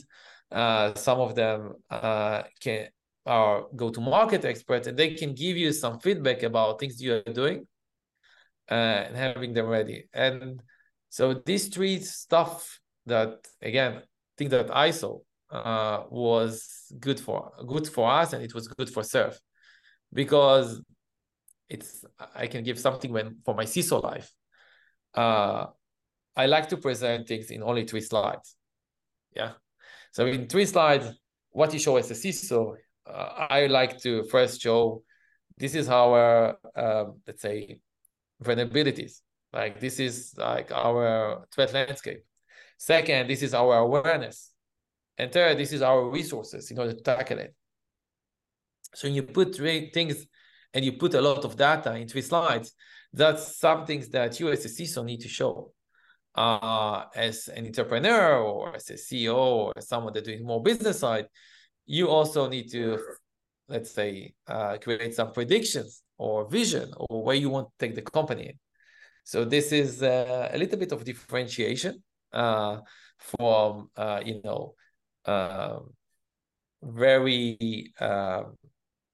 uh, 0.52 0.94
some 0.96 1.20
of 1.20 1.34
them 1.34 1.74
uh, 1.90 2.44
can 2.60 2.88
are 3.26 3.66
go-to-market 3.76 4.46
experts, 4.46 4.88
and 4.88 4.98
they 4.98 5.14
can 5.14 5.34
give 5.34 5.58
you 5.58 5.72
some 5.72 6.00
feedback 6.00 6.44
about 6.44 6.80
things 6.80 7.02
you 7.02 7.16
are 7.16 7.34
doing 7.34 7.68
uh, 8.70 8.74
and 8.74 9.16
having 9.16 9.54
them 9.54 9.68
ready. 9.68 10.06
And 10.14 10.62
so 11.10 11.34
these 11.34 11.68
three 11.68 12.00
stuff 12.00 12.80
that 13.06 13.48
again, 13.62 13.98
I 13.98 14.02
think 14.38 14.52
that 14.52 14.68
ISO 14.68 15.22
uh, 15.52 16.04
was 16.10 16.92
good 17.00 17.20
for 17.20 17.52
good 17.68 17.88
for 17.88 18.10
us, 18.10 18.34
and 18.34 18.44
it 18.44 18.54
was 18.54 18.68
good 18.68 18.90
for 18.90 19.04
Surf 19.04 19.40
because 20.14 20.82
it's 21.70 22.04
I 22.36 22.48
can 22.48 22.64
give 22.64 22.80
something 22.80 23.12
when 23.12 23.38
for 23.46 23.56
my 23.56 23.66
CISO 23.66 24.04
life. 24.04 24.32
Uh, 25.14 25.68
I 26.36 26.46
like 26.46 26.70
to 26.70 26.78
present 26.78 27.28
things 27.28 27.52
in 27.52 27.62
only 27.64 27.86
three 27.86 28.02
slides. 28.02 28.56
Yeah. 29.36 29.54
So 30.14 30.26
in 30.26 30.48
three 30.48 30.66
slides, 30.66 31.08
what 31.50 31.74
you 31.74 31.80
show 31.80 31.98
as 31.98 32.10
a 32.12 32.14
CISO, 32.14 32.74
uh, 32.74 32.76
I 33.08 33.68
like 33.68 34.00
to 34.02 34.24
first 34.26 34.62
show 34.62 35.04
this 35.58 35.76
is 35.76 35.90
our, 35.90 36.58
uh, 36.76 37.06
let's 37.28 37.42
say, 37.42 37.80
vulnerabilities. 38.44 39.22
Like 39.54 39.80
this 39.80 40.00
is 40.00 40.34
like 40.38 40.72
our 40.72 41.46
threat 41.54 41.74
landscape. 41.74 42.24
Second, 42.78 43.30
this 43.30 43.44
is 43.44 43.54
our 43.54 43.78
awareness. 43.78 44.52
And 45.18 45.32
third, 45.32 45.58
this 45.58 45.72
is 45.72 45.82
our 45.82 46.10
resources 46.10 46.72
in 46.72 46.80
order 46.80 46.94
to 46.94 47.02
tackle 47.02 47.40
it. 47.40 47.54
So 48.96 49.08
when 49.08 49.16
you 49.16 49.24
put 49.24 49.56
three 49.56 49.92
things 49.92 50.26
and 50.74 50.84
you 50.84 50.94
put 50.94 51.14
a 51.14 51.22
lot 51.22 51.46
of 51.46 51.56
data 51.56 51.96
in 51.96 52.08
three 52.08 52.22
slides, 52.22 52.74
that's 53.14 53.60
some 53.60 53.86
things 53.86 54.10
that 54.10 54.40
you 54.40 54.50
as 54.50 54.66
a 54.66 54.70
CISO 54.70 55.06
need 55.06 55.20
to 55.22 55.28
show. 55.28 55.74
Uh, 56.34 57.04
as 57.14 57.50
an 57.50 57.66
entrepreneur 57.66 58.38
or 58.38 58.74
as 58.74 58.90
a 58.90 58.94
CEO 58.94 59.36
or 59.36 59.74
someone 59.80 60.14
that 60.14 60.24
doing 60.24 60.46
more 60.46 60.64
business 60.64 61.00
side, 61.00 61.26
you 61.98 62.08
also 62.08 62.48
need 62.48 62.72
to 62.72 62.98
let's 63.72 63.92
say, 63.92 64.34
uh, 64.48 64.78
create 64.78 65.16
some 65.16 65.32
predictions 65.32 66.04
or 66.18 66.48
vision 66.50 66.92
or 66.98 67.24
where 67.24 67.36
you 67.36 67.50
want 67.50 67.68
to 67.70 67.86
take 67.88 67.96
the 67.96 68.02
company. 68.02 68.58
So 69.24 69.46
this 69.46 69.72
is 69.72 70.04
uh, 70.04 70.50
a 70.52 70.58
little 70.58 70.78
bit 70.78 70.92
of 70.92 71.04
differentiation 71.04 72.04
uh, 72.34 72.78
from 73.18 73.90
uh, 73.96 74.22
you 74.26 74.42
know 74.44 74.76
um, 75.26 75.94
very 76.84 77.94
uh, 78.00 78.44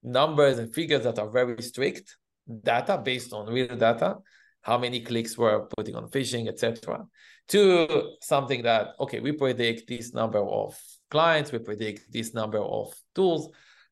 numbers 0.02 0.58
and 0.60 0.74
figures 0.74 1.04
that 1.04 1.20
are 1.20 1.30
very 1.30 1.62
strict 1.62 2.18
data 2.64 2.98
based 2.98 3.34
on 3.34 3.48
real 3.48 3.76
data 3.76 4.16
how 4.62 4.78
many 4.78 5.02
clicks 5.02 5.38
we're 5.38 5.66
putting 5.76 5.96
on 5.96 6.08
phishing 6.10 6.48
etc 6.48 7.06
to 7.50 8.14
something 8.22 8.62
that 8.64 8.88
okay 9.02 9.20
we 9.20 9.34
predict 9.34 9.90
this 9.90 10.14
number 10.14 10.40
of 10.40 10.80
clients 11.10 11.52
we 11.52 11.60
predict 11.60 12.12
this 12.12 12.34
number 12.34 12.60
of 12.60 12.94
tools. 13.16 13.50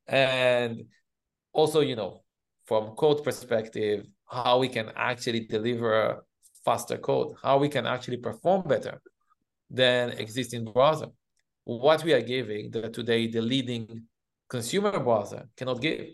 And 0.07 0.83
also 1.53 1.79
you 1.79 1.95
know 1.95 2.23
from 2.65 2.95
code 2.95 3.23
perspective 3.23 4.05
how 4.27 4.59
we 4.59 4.67
can 4.67 4.91
actually 4.95 5.41
deliver 5.45 6.25
faster 6.63 6.97
code 6.97 7.35
how 7.41 7.57
we 7.57 7.69
can 7.69 7.85
actually 7.85 8.17
perform 8.17 8.61
better 8.67 9.01
than 9.69 10.09
existing 10.11 10.65
browser. 10.65 11.07
What 11.63 12.03
we 12.03 12.13
are 12.13 12.21
giving 12.21 12.69
that 12.71 12.93
today 12.93 13.27
the 13.27 13.41
leading 13.41 14.03
consumer 14.47 14.99
browser 14.99 15.49
cannot 15.57 15.81
give. 15.81 16.07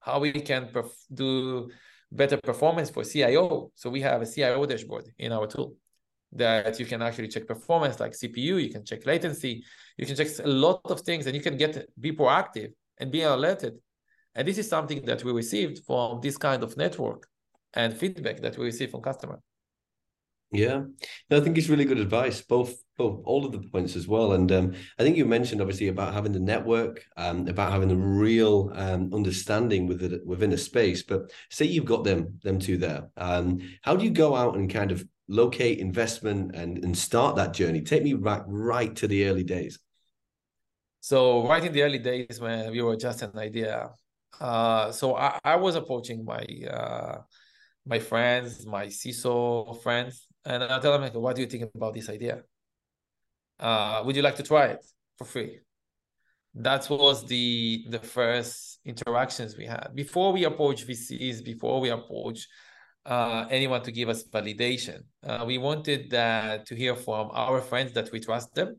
How 0.00 0.20
we 0.20 0.32
can 0.32 0.68
perf- 0.68 1.04
do 1.12 1.68
better 2.10 2.36
performance 2.36 2.88
for 2.90 3.02
cio 3.04 3.70
so 3.74 3.90
we 3.90 4.00
have 4.00 4.22
a 4.22 4.26
cio 4.26 4.64
dashboard 4.64 5.04
in 5.18 5.32
our 5.32 5.46
tool 5.46 5.74
that 6.36 6.78
you 6.78 6.86
can 6.86 7.02
actually 7.02 7.28
check 7.28 7.46
performance 7.46 8.00
like 8.00 8.12
cpu 8.12 8.62
you 8.62 8.70
can 8.70 8.84
check 8.84 9.06
latency 9.06 9.64
you 9.96 10.06
can 10.06 10.16
check 10.16 10.28
a 10.44 10.48
lot 10.48 10.80
of 10.84 11.00
things 11.00 11.26
and 11.26 11.34
you 11.34 11.42
can 11.42 11.56
get 11.56 11.86
be 12.00 12.12
proactive 12.12 12.72
and 12.98 13.10
be 13.10 13.22
alerted 13.22 13.74
and 14.34 14.46
this 14.46 14.58
is 14.58 14.68
something 14.68 15.04
that 15.04 15.24
we 15.24 15.32
received 15.32 15.84
from 15.86 16.20
this 16.20 16.36
kind 16.36 16.62
of 16.62 16.76
network 16.76 17.26
and 17.74 17.96
feedback 17.96 18.40
that 18.40 18.56
we 18.58 18.64
receive 18.64 18.90
from 18.90 19.00
customer 19.00 19.38
yeah, 20.52 20.82
no, 21.28 21.36
I 21.36 21.40
think 21.40 21.58
it's 21.58 21.68
really 21.68 21.84
good 21.84 21.98
advice, 21.98 22.40
both 22.40 22.76
both 22.96 23.20
all 23.24 23.44
of 23.44 23.52
the 23.52 23.68
points 23.68 23.96
as 23.96 24.06
well. 24.06 24.32
And 24.32 24.50
um, 24.52 24.74
I 24.98 25.02
think 25.02 25.16
you 25.16 25.26
mentioned 25.26 25.60
obviously 25.60 25.88
about 25.88 26.14
having 26.14 26.32
the 26.32 26.40
network, 26.40 27.04
um, 27.16 27.48
about 27.48 27.72
having 27.72 27.88
the 27.88 27.96
real 27.96 28.70
um, 28.74 29.12
understanding 29.12 29.88
within 29.88 30.20
within 30.24 30.52
a 30.52 30.56
space. 30.56 31.02
But 31.02 31.32
say 31.50 31.66
you've 31.66 31.84
got 31.84 32.04
them 32.04 32.38
them 32.44 32.60
two 32.60 32.76
there, 32.76 33.08
um, 33.16 33.58
how 33.82 33.96
do 33.96 34.04
you 34.04 34.10
go 34.10 34.36
out 34.36 34.56
and 34.56 34.72
kind 34.72 34.92
of 34.92 35.04
locate 35.28 35.78
investment 35.78 36.54
and 36.54 36.84
and 36.84 36.96
start 36.96 37.36
that 37.36 37.52
journey? 37.54 37.82
Take 37.82 38.02
me 38.02 38.14
back 38.14 38.42
right 38.46 38.94
to 38.96 39.08
the 39.08 39.26
early 39.28 39.44
days. 39.44 39.78
So 41.00 41.46
right 41.46 41.62
in 41.62 41.72
the 41.72 41.82
early 41.82 41.98
days 41.98 42.40
when 42.40 42.72
we 42.72 42.82
were 42.82 42.96
just 42.96 43.22
an 43.22 43.38
idea, 43.38 43.90
uh, 44.40 44.90
so 44.90 45.16
I, 45.16 45.38
I 45.44 45.56
was 45.56 45.76
approaching 45.76 46.24
my 46.24 46.44
uh, 46.68 47.18
my 47.86 47.98
friends, 47.98 48.66
my 48.66 48.86
CISO 48.86 49.80
friends, 49.82 50.26
and 50.44 50.64
I 50.64 50.80
tell 50.80 50.92
them, 50.92 51.02
like, 51.02 51.14
what 51.14 51.36
do 51.36 51.42
you 51.42 51.48
think 51.48 51.70
about 51.74 51.94
this 51.94 52.08
idea? 52.08 52.42
Uh, 53.58 54.02
would 54.04 54.16
you 54.16 54.22
like 54.22 54.36
to 54.36 54.42
try 54.42 54.66
it 54.66 54.84
for 55.16 55.24
free? 55.24 55.60
That 56.54 56.88
was 56.90 57.24
the 57.26 57.84
the 57.88 57.98
first 57.98 58.80
interactions 58.84 59.56
we 59.56 59.66
had 59.66 59.90
before 59.94 60.32
we 60.32 60.44
approach 60.44 60.86
VCs, 60.86 61.44
before 61.44 61.80
we 61.80 61.90
approach 61.90 62.48
uh, 63.06 63.46
anyone 63.50 63.82
to 63.82 63.92
give 63.92 64.08
us 64.08 64.24
validation. 64.24 65.02
Uh, 65.22 65.44
we 65.46 65.58
wanted 65.58 66.10
that 66.10 66.66
to 66.66 66.74
hear 66.74 66.94
from 66.94 67.30
our 67.32 67.60
friends 67.60 67.92
that 67.92 68.10
we 68.12 68.20
trust 68.20 68.54
them 68.54 68.76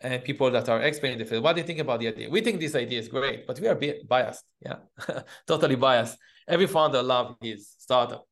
and 0.00 0.22
people 0.22 0.50
that 0.50 0.68
are 0.68 0.80
expert 0.82 1.08
in 1.08 1.18
the 1.18 1.24
field. 1.24 1.42
What 1.42 1.54
do 1.54 1.62
you 1.62 1.66
think 1.66 1.78
about 1.78 2.00
the 2.00 2.08
idea? 2.08 2.28
We 2.28 2.42
think 2.42 2.60
this 2.60 2.74
idea 2.74 2.98
is 2.98 3.08
great, 3.08 3.46
but 3.46 3.58
we 3.58 3.66
are 3.68 3.78
biased. 4.06 4.44
Yeah, 4.60 4.76
totally 5.46 5.76
biased. 5.76 6.18
Every 6.46 6.66
founder 6.66 7.02
loves 7.02 7.34
his 7.40 7.74
startup, 7.78 8.24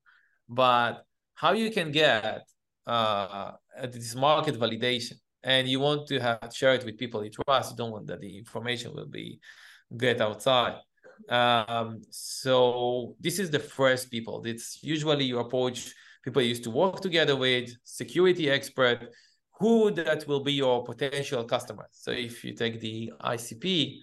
but 0.49 1.05
how 1.35 1.53
you 1.53 1.71
can 1.71 1.91
get 1.91 2.43
uh, 2.87 3.53
this 3.91 4.15
market 4.15 4.59
validation 4.59 5.15
and 5.43 5.69
you 5.69 5.81
want 5.81 6.07
to 6.09 6.21
have 6.21 6.39
share 6.53 6.75
it 6.75 6.85
with 6.85 6.99
people 6.99 7.25
you 7.25 7.31
trust 7.31 7.73
you 7.73 7.77
don't 7.77 7.93
want 7.93 8.07
that 8.07 8.21
the 8.21 8.39
information 8.39 8.93
will 8.95 9.07
be 9.07 9.39
get 9.97 10.21
outside 10.21 10.77
um, 11.29 12.03
so 12.11 13.17
this 13.21 13.39
is 13.39 13.51
the 13.51 13.59
first 13.59 14.11
people. 14.11 14.43
It's 14.45 14.83
usually 14.83 15.25
you 15.25 15.39
approach 15.39 15.95
people 16.25 16.41
you 16.41 16.49
used 16.49 16.65
to 16.65 16.71
work 16.71 17.01
together 17.01 17.37
with 17.37 17.71
security 17.85 18.51
expert 18.51 19.11
who 19.61 19.91
that 19.91 20.27
will 20.27 20.43
be 20.43 20.53
your 20.53 20.83
potential 20.83 21.45
customers 21.45 21.87
so 21.93 22.11
if 22.11 22.43
you 22.43 22.55
take 22.55 22.81
the 22.81 23.13
icp 23.21 23.97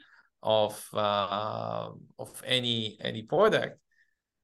of 0.43 0.87
uh, 0.93 1.89
of 2.19 2.41
any 2.45 2.97
any 3.01 3.23
product 3.23 3.77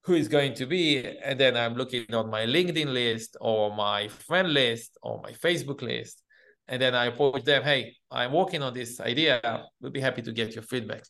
who 0.04 0.14
is 0.14 0.28
going 0.28 0.54
to 0.54 0.66
be 0.66 1.06
and 1.24 1.40
then 1.40 1.56
i'm 1.56 1.76
looking 1.76 2.06
on 2.14 2.30
my 2.30 2.46
linkedin 2.46 2.92
list 2.92 3.38
or 3.40 3.74
my 3.76 4.08
friend 4.08 4.54
list 4.54 4.98
or 5.02 5.22
my 5.22 5.32
facebook 5.32 5.82
list 5.82 6.24
and 6.68 6.82
then 6.82 6.94
i 6.96 7.06
approach 7.06 7.44
them 7.44 7.64
hey 7.64 7.94
i'm 8.12 8.34
working 8.34 8.62
on 8.62 8.74
this 8.74 9.00
idea. 9.00 9.66
We'll 9.82 9.92
be 9.92 10.02
happy 10.02 10.22
to 10.24 10.32
get 10.32 10.54
your 10.56 10.64
feedback 10.64 11.04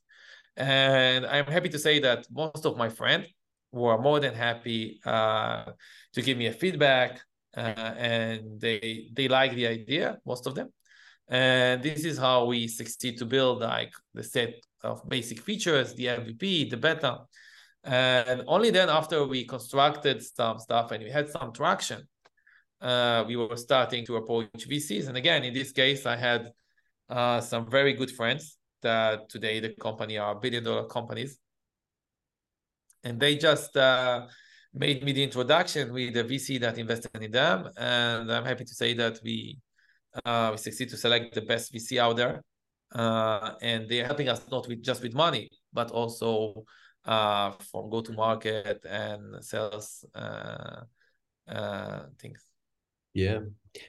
and 0.57 1.25
i'm 1.25 1.45
happy 1.45 1.69
to 1.69 1.79
say 1.79 1.99
that 1.99 2.25
most 2.31 2.65
of 2.65 2.77
my 2.77 2.89
friends 2.89 3.27
were 3.71 3.97
more 3.97 4.19
than 4.19 4.33
happy 4.33 4.99
uh, 5.05 5.65
to 6.13 6.21
give 6.21 6.37
me 6.37 6.47
a 6.47 6.53
feedback 6.53 7.21
uh, 7.55 7.59
and 7.59 8.59
they 8.59 9.09
they 9.13 9.27
like 9.27 9.53
the 9.53 9.67
idea 9.67 10.17
most 10.25 10.47
of 10.47 10.55
them 10.55 10.69
and 11.29 11.83
this 11.83 12.05
is 12.05 12.17
how 12.17 12.45
we 12.45 12.67
succeed 12.67 13.17
to 13.17 13.25
build 13.25 13.59
like 13.59 13.91
the 14.13 14.23
set 14.23 14.53
of 14.83 15.07
basic 15.07 15.41
features 15.41 15.93
the 15.95 16.05
mvp 16.05 16.69
the 16.69 16.77
beta 16.77 17.19
and 17.87 18.43
only 18.47 18.69
then, 18.69 18.89
after 18.89 19.25
we 19.25 19.45
constructed 19.45 20.21
some 20.21 20.59
stuff 20.59 20.91
and 20.91 21.03
we 21.03 21.09
had 21.09 21.29
some 21.29 21.53
traction, 21.53 22.07
uh, 22.81 23.23
we 23.25 23.37
were 23.37 23.55
starting 23.55 24.05
to 24.07 24.17
approach 24.17 24.67
VCs. 24.67 25.07
And 25.07 25.15
again, 25.15 25.43
in 25.43 25.53
this 25.53 25.71
case, 25.71 26.05
I 26.05 26.17
had 26.17 26.51
uh, 27.09 27.39
some 27.39 27.69
very 27.69 27.93
good 27.93 28.11
friends 28.11 28.57
that 28.81 29.29
today 29.29 29.59
the 29.59 29.69
company 29.69 30.17
are 30.17 30.35
billion 30.35 30.63
dollar 30.63 30.85
companies. 30.87 31.39
And 33.03 33.19
they 33.19 33.37
just 33.37 33.75
uh, 33.77 34.27
made 34.73 35.03
me 35.03 35.11
the 35.13 35.23
introduction 35.23 35.93
with 35.93 36.13
the 36.13 36.23
VC 36.23 36.59
that 36.61 36.77
invested 36.77 37.21
in 37.21 37.31
them. 37.31 37.69
And 37.77 38.31
I'm 38.31 38.45
happy 38.45 38.65
to 38.65 38.73
say 38.73 38.93
that 38.95 39.19
we 39.23 39.59
uh, 40.25 40.49
we 40.51 40.57
succeed 40.57 40.89
to 40.89 40.97
select 40.97 41.35
the 41.35 41.41
best 41.41 41.73
VC 41.73 41.99
out 41.99 42.17
there. 42.17 42.43
Uh, 42.93 43.53
and 43.61 43.87
they're 43.89 44.05
helping 44.05 44.29
us 44.29 44.41
not 44.49 44.67
with 44.67 44.81
just 44.81 45.03
with 45.03 45.13
money, 45.13 45.49
but 45.73 45.91
also 45.91 46.63
uh, 47.05 47.51
from 47.71 47.89
go 47.89 48.01
to 48.01 48.13
market 48.13 48.83
and 48.89 49.43
sales 49.43 50.05
uh, 50.15 50.83
things. 52.19 52.46
Yeah, 53.17 53.39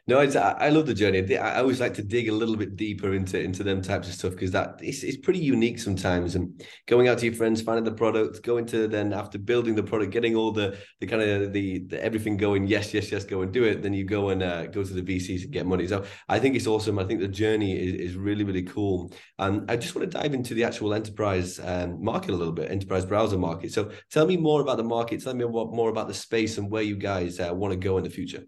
no, 0.06 0.20
it's 0.20 0.36
I 0.36 0.68
love 0.70 0.86
the 0.86 0.94
journey. 0.94 1.36
I 1.36 1.60
always 1.60 1.80
like 1.80 1.94
to 1.94 2.02
dig 2.02 2.28
a 2.28 2.32
little 2.32 2.56
bit 2.56 2.76
deeper 2.76 3.14
into 3.14 3.40
into 3.40 3.62
them 3.62 3.82
types 3.82 4.08
of 4.08 4.14
stuff 4.14 4.32
because 4.32 4.50
that 4.52 4.78
it's, 4.80 5.02
it's 5.02 5.16
pretty 5.16 5.38
unique 5.38 5.78
sometimes. 5.78 6.34
And 6.34 6.62
going 6.86 7.08
out 7.08 7.18
to 7.18 7.26
your 7.26 7.34
friends, 7.34 7.62
finding 7.62 7.84
the 7.84 7.92
product, 7.92 8.42
going 8.42 8.66
to 8.66 8.88
then 8.88 9.12
after 9.12 9.38
building 9.38 9.74
the 9.74 9.82
product, 9.82 10.12
getting 10.12 10.34
all 10.34 10.52
the 10.52 10.78
the 11.00 11.06
kind 11.06 11.22
of 11.22 11.52
the, 11.52 11.80
the 11.80 12.02
everything 12.02 12.36
going. 12.36 12.66
Yes, 12.66 12.92
yes, 12.94 13.12
yes, 13.12 13.24
go 13.24 13.42
and 13.42 13.52
do 13.52 13.64
it. 13.64 13.82
Then 13.82 13.92
you 13.92 14.04
go 14.04 14.30
and 14.30 14.42
uh, 14.42 14.66
go 14.66 14.82
to 14.82 14.92
the 14.92 15.02
VCs 15.02 15.42
and 15.42 15.52
get 15.52 15.66
money. 15.66 15.86
So 15.86 16.04
I 16.28 16.38
think 16.38 16.56
it's 16.56 16.66
awesome. 16.66 16.98
I 16.98 17.04
think 17.04 17.20
the 17.20 17.28
journey 17.28 17.76
is, 17.76 18.10
is 18.10 18.16
really 18.16 18.44
really 18.44 18.62
cool. 18.62 19.12
And 19.38 19.70
I 19.70 19.76
just 19.76 19.94
want 19.94 20.10
to 20.10 20.18
dive 20.18 20.34
into 20.34 20.54
the 20.54 20.64
actual 20.64 20.94
enterprise 20.94 21.60
um, 21.62 22.02
market 22.02 22.30
a 22.30 22.36
little 22.36 22.54
bit, 22.54 22.70
enterprise 22.70 23.04
browser 23.04 23.38
market. 23.38 23.72
So 23.72 23.90
tell 24.10 24.26
me 24.26 24.36
more 24.36 24.60
about 24.60 24.76
the 24.78 24.84
market. 24.84 25.22
Tell 25.22 25.34
me 25.34 25.44
more 25.44 25.90
about 25.90 26.08
the 26.08 26.14
space 26.14 26.58
and 26.58 26.70
where 26.70 26.82
you 26.82 26.96
guys 26.96 27.40
uh, 27.40 27.50
want 27.52 27.72
to 27.72 27.78
go 27.78 27.98
in 27.98 28.04
the 28.04 28.10
future. 28.10 28.44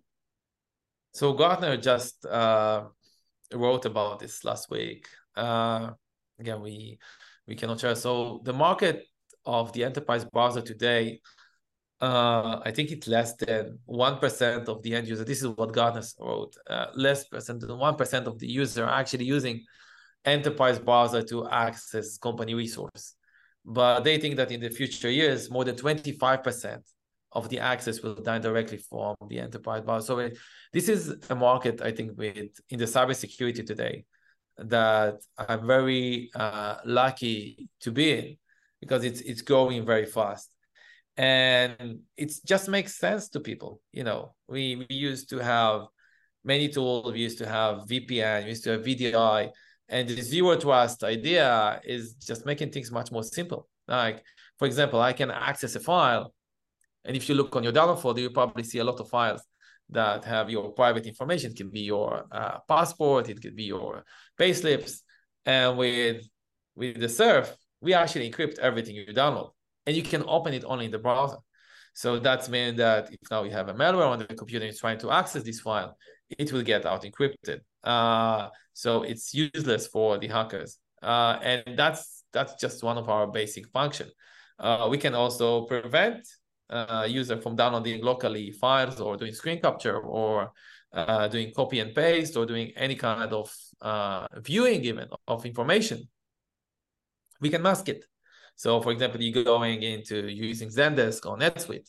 So 1.12 1.32
Gartner 1.32 1.76
just 1.76 2.24
uh, 2.24 2.84
wrote 3.52 3.84
about 3.84 4.20
this 4.20 4.44
last 4.44 4.70
week. 4.70 5.08
Uh, 5.36 5.90
again, 6.38 6.60
we 6.62 6.98
we 7.46 7.56
cannot 7.56 7.80
share. 7.80 7.96
So 7.96 8.40
the 8.44 8.52
market 8.52 9.04
of 9.44 9.72
the 9.72 9.84
enterprise 9.84 10.24
browser 10.24 10.60
today, 10.60 11.20
uh, 12.00 12.60
I 12.64 12.70
think 12.70 12.90
it's 12.90 13.08
less 13.08 13.34
than 13.36 13.78
one 13.86 14.18
percent 14.18 14.68
of 14.68 14.82
the 14.82 14.94
end 14.94 15.08
user. 15.08 15.24
This 15.24 15.42
is 15.42 15.48
what 15.48 15.72
Gartner 15.72 16.02
wrote. 16.18 16.54
Uh, 16.68 16.86
less 16.94 17.24
percent 17.24 17.60
than 17.60 17.76
one 17.76 17.96
percent 17.96 18.26
of 18.26 18.38
the 18.38 18.46
user 18.46 18.84
are 18.84 19.00
actually 19.00 19.24
using 19.24 19.64
enterprise 20.24 20.78
browser 20.78 21.22
to 21.22 21.48
access 21.48 22.18
company 22.18 22.54
resource. 22.54 23.14
But 23.64 24.04
they 24.04 24.18
think 24.18 24.36
that 24.36 24.52
in 24.52 24.60
the 24.60 24.70
future 24.70 25.10
years, 25.10 25.50
more 25.50 25.64
than 25.64 25.76
twenty 25.76 26.12
five 26.12 26.44
percent 26.44 26.82
of 27.32 27.48
the 27.48 27.60
access 27.60 28.00
will 28.00 28.14
die 28.14 28.38
directly 28.38 28.78
from 28.78 29.14
the 29.28 29.38
enterprise 29.38 29.82
bar. 29.82 30.00
So 30.00 30.18
it, 30.18 30.36
this 30.72 30.88
is 30.88 31.16
a 31.30 31.34
market 31.34 31.80
I 31.80 31.92
think 31.92 32.18
with 32.18 32.50
in 32.68 32.78
the 32.78 32.86
cybersecurity 32.86 33.66
today 33.66 34.04
that 34.58 35.16
I'm 35.38 35.66
very 35.66 36.30
uh, 36.34 36.76
lucky 36.84 37.68
to 37.80 37.92
be 37.92 38.12
in 38.12 38.36
because 38.80 39.04
it's 39.04 39.20
it's 39.20 39.42
growing 39.42 39.86
very 39.86 40.06
fast 40.06 40.50
and 41.16 42.00
it 42.16 42.32
just 42.46 42.68
makes 42.68 42.96
sense 42.96 43.28
to 43.30 43.40
people. 43.40 43.80
You 43.92 44.04
know, 44.04 44.34
we 44.48 44.76
we 44.76 44.96
used 44.96 45.28
to 45.30 45.38
have 45.38 45.82
many 46.44 46.68
tools. 46.68 47.12
We 47.12 47.20
used 47.20 47.38
to 47.38 47.46
have 47.46 47.86
VPN. 47.88 48.44
We 48.44 48.50
used 48.50 48.64
to 48.64 48.70
have 48.70 48.82
VDI. 48.82 49.50
And 49.88 50.08
the 50.08 50.22
zero 50.22 50.56
trust 50.56 51.02
idea 51.02 51.80
is 51.84 52.14
just 52.14 52.46
making 52.46 52.70
things 52.70 52.90
much 52.90 53.10
more 53.10 53.24
simple. 53.24 53.68
Like, 53.88 54.22
for 54.58 54.66
example, 54.66 55.00
I 55.00 55.12
can 55.12 55.30
access 55.30 55.74
a 55.74 55.80
file, 55.80 56.32
and 57.04 57.16
if 57.16 57.28
you 57.28 57.34
look 57.34 57.54
on 57.56 57.62
your 57.62 57.72
download 57.72 58.00
folder, 58.00 58.20
you 58.20 58.30
probably 58.30 58.62
see 58.62 58.78
a 58.78 58.84
lot 58.84 59.00
of 59.00 59.08
files 59.08 59.42
that 59.90 60.24
have 60.24 60.48
your 60.50 60.72
private 60.72 61.06
information. 61.06 61.50
It 61.50 61.56
can 61.56 61.70
be 61.70 61.80
your 61.80 62.24
uh, 62.30 62.58
passport, 62.68 63.28
it 63.28 63.42
could 63.42 63.56
be 63.56 63.64
your 63.64 64.04
payslips, 64.38 65.00
and 65.44 65.76
with 65.76 66.24
with 66.76 67.00
the 67.00 67.08
Surf, 67.08 67.54
we 67.80 67.94
actually 67.94 68.30
encrypt 68.30 68.58
everything 68.58 68.94
you 68.94 69.06
download, 69.06 69.50
and 69.86 69.96
you 69.96 70.02
can 70.02 70.24
open 70.26 70.54
it 70.54 70.64
only 70.64 70.86
in 70.86 70.90
the 70.90 70.98
browser. 70.98 71.38
So 71.94 72.18
that's 72.18 72.48
mean 72.48 72.76
that 72.76 73.12
if 73.12 73.30
now 73.30 73.42
you 73.42 73.50
have 73.50 73.68
a 73.68 73.74
malware 73.74 74.06
on 74.06 74.20
the 74.20 74.26
computer 74.26 74.64
and 74.64 74.76
trying 74.76 74.98
to 74.98 75.10
access 75.10 75.42
this 75.42 75.60
file, 75.60 75.96
it 76.38 76.52
will 76.52 76.62
get 76.62 76.86
out 76.86 77.02
encrypted. 77.02 77.60
Uh, 77.82 78.48
so 78.72 79.02
it's 79.02 79.34
useless 79.34 79.86
for 79.88 80.18
the 80.18 80.28
hackers. 80.28 80.78
Uh, 81.02 81.38
and 81.42 81.76
that's 81.76 82.24
that's 82.32 82.54
just 82.60 82.82
one 82.82 82.98
of 82.98 83.08
our 83.08 83.26
basic 83.26 83.68
function. 83.68 84.08
Uh, 84.58 84.86
we 84.90 84.98
can 84.98 85.14
also 85.14 85.62
prevent 85.62 86.26
uh, 86.70 87.06
user 87.08 87.40
from 87.40 87.56
downloading 87.56 88.02
locally 88.02 88.52
files 88.52 89.00
or 89.00 89.16
doing 89.16 89.32
screen 89.34 89.60
capture 89.60 89.98
or 89.98 90.52
uh, 90.92 91.28
doing 91.28 91.52
copy 91.54 91.80
and 91.80 91.94
paste 91.94 92.36
or 92.36 92.46
doing 92.46 92.72
any 92.76 92.94
kind 92.94 93.32
of 93.32 93.52
uh, 93.80 94.26
viewing 94.38 94.84
even 94.84 95.08
of 95.28 95.44
information. 95.44 96.08
We 97.40 97.50
can 97.50 97.62
mask 97.62 97.88
it. 97.88 98.04
So, 98.56 98.80
for 98.82 98.92
example, 98.92 99.22
you're 99.22 99.44
going 99.44 99.82
into 99.82 100.30
using 100.30 100.68
Zendesk 100.68 101.24
or 101.24 101.38
NetSuite, 101.38 101.88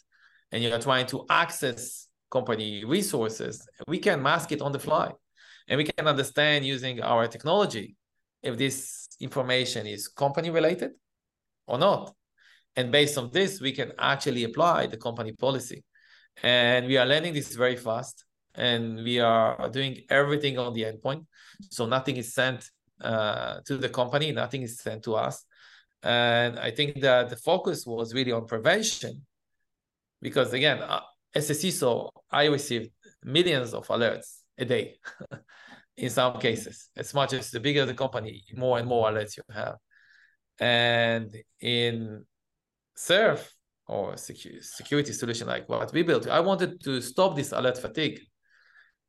and 0.51 0.63
you're 0.63 0.79
trying 0.79 1.05
to 1.07 1.25
access 1.29 2.07
company 2.29 2.85
resources. 2.85 3.67
We 3.87 3.99
can 3.99 4.21
mask 4.23 4.51
it 4.53 4.61
on 4.61 4.71
the 4.71 4.79
fly, 4.79 5.11
and 5.67 5.77
we 5.77 5.83
can 5.83 6.07
understand 6.07 6.65
using 6.65 7.01
our 7.01 7.27
technology 7.27 7.95
if 8.41 8.57
this 8.57 9.09
information 9.19 9.85
is 9.85 10.07
company 10.07 10.49
related 10.49 10.91
or 11.67 11.77
not. 11.77 12.13
And 12.75 12.91
based 12.91 13.17
on 13.17 13.29
this, 13.31 13.59
we 13.59 13.71
can 13.73 13.91
actually 13.99 14.43
apply 14.43 14.87
the 14.87 14.97
company 14.97 15.33
policy. 15.33 15.83
And 16.41 16.87
we 16.87 16.97
are 16.97 17.05
learning 17.05 17.33
this 17.33 17.55
very 17.55 17.75
fast, 17.75 18.23
and 18.55 19.03
we 19.03 19.19
are 19.19 19.69
doing 19.69 20.01
everything 20.09 20.57
on 20.57 20.73
the 20.73 20.83
endpoint. 20.83 21.25
So 21.69 21.85
nothing 21.85 22.17
is 22.17 22.33
sent 22.33 22.69
uh, 23.01 23.59
to 23.65 23.77
the 23.77 23.89
company, 23.89 24.31
nothing 24.31 24.61
is 24.61 24.79
sent 24.79 25.03
to 25.03 25.15
us 25.15 25.45
and 26.03 26.57
I 26.57 26.71
think 26.71 27.01
that 27.01 27.29
the 27.29 27.35
focus 27.35 27.85
was 27.85 28.13
really 28.13 28.31
on 28.31 28.47
prevention 28.47 29.25
because, 30.21 30.53
again, 30.53 30.81
as 31.33 31.49
a 31.49 31.53
CISO, 31.53 32.09
I 32.29 32.45
received 32.45 32.91
millions 33.23 33.73
of 33.73 33.87
alerts 33.87 34.39
a 34.57 34.65
day 34.65 34.95
in 35.97 36.09
some 36.09 36.39
cases. 36.39 36.89
As 36.97 37.13
much 37.13 37.33
as 37.33 37.51
the 37.51 37.59
bigger 37.59 37.85
the 37.85 37.93
company, 37.93 38.43
more 38.55 38.79
and 38.79 38.87
more 38.87 39.09
alerts 39.09 39.37
you 39.37 39.43
have. 39.53 39.75
And 40.59 41.35
in 41.59 42.25
Surf 43.07 43.53
or 43.87 44.15
security 44.15 45.11
solution 45.11 45.47
like 45.47 45.67
what 45.67 45.91
we 45.91 46.03
built, 46.03 46.27
I 46.27 46.39
wanted 46.39 46.81
to 46.83 47.01
stop 47.01 47.35
this 47.35 47.51
alert 47.51 47.77
fatigue. 47.77 48.19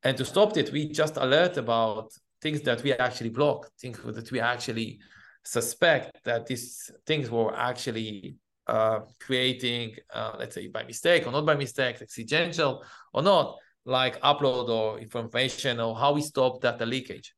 And 0.02 0.16
to 0.16 0.24
stop 0.24 0.56
it, 0.56 0.72
we 0.72 0.88
just 0.88 1.18
alert 1.18 1.58
about 1.58 2.10
things 2.40 2.62
that 2.62 2.82
we 2.82 2.92
actually 2.94 3.28
block, 3.28 3.68
things 3.78 3.98
that 4.02 4.32
we 4.32 4.40
actually 4.40 4.98
suspect 5.44 6.24
that 6.24 6.46
these 6.46 6.90
things 7.06 7.30
were 7.30 7.54
actually 7.54 8.36
uh, 8.66 9.00
creating, 9.20 9.94
uh, 10.12 10.36
let's 10.38 10.54
say 10.54 10.68
by 10.68 10.84
mistake 10.84 11.26
or 11.26 11.32
not 11.32 11.44
by 11.44 11.54
mistake, 11.54 12.00
accidental 12.00 12.82
or 13.12 13.22
not, 13.22 13.56
like 13.84 14.20
upload 14.22 14.68
or 14.70 14.98
information 15.00 15.80
or 15.80 15.94
how 15.94 16.12
we 16.14 16.22
stop 16.22 16.62
data 16.62 16.86
leakage. 16.86 17.34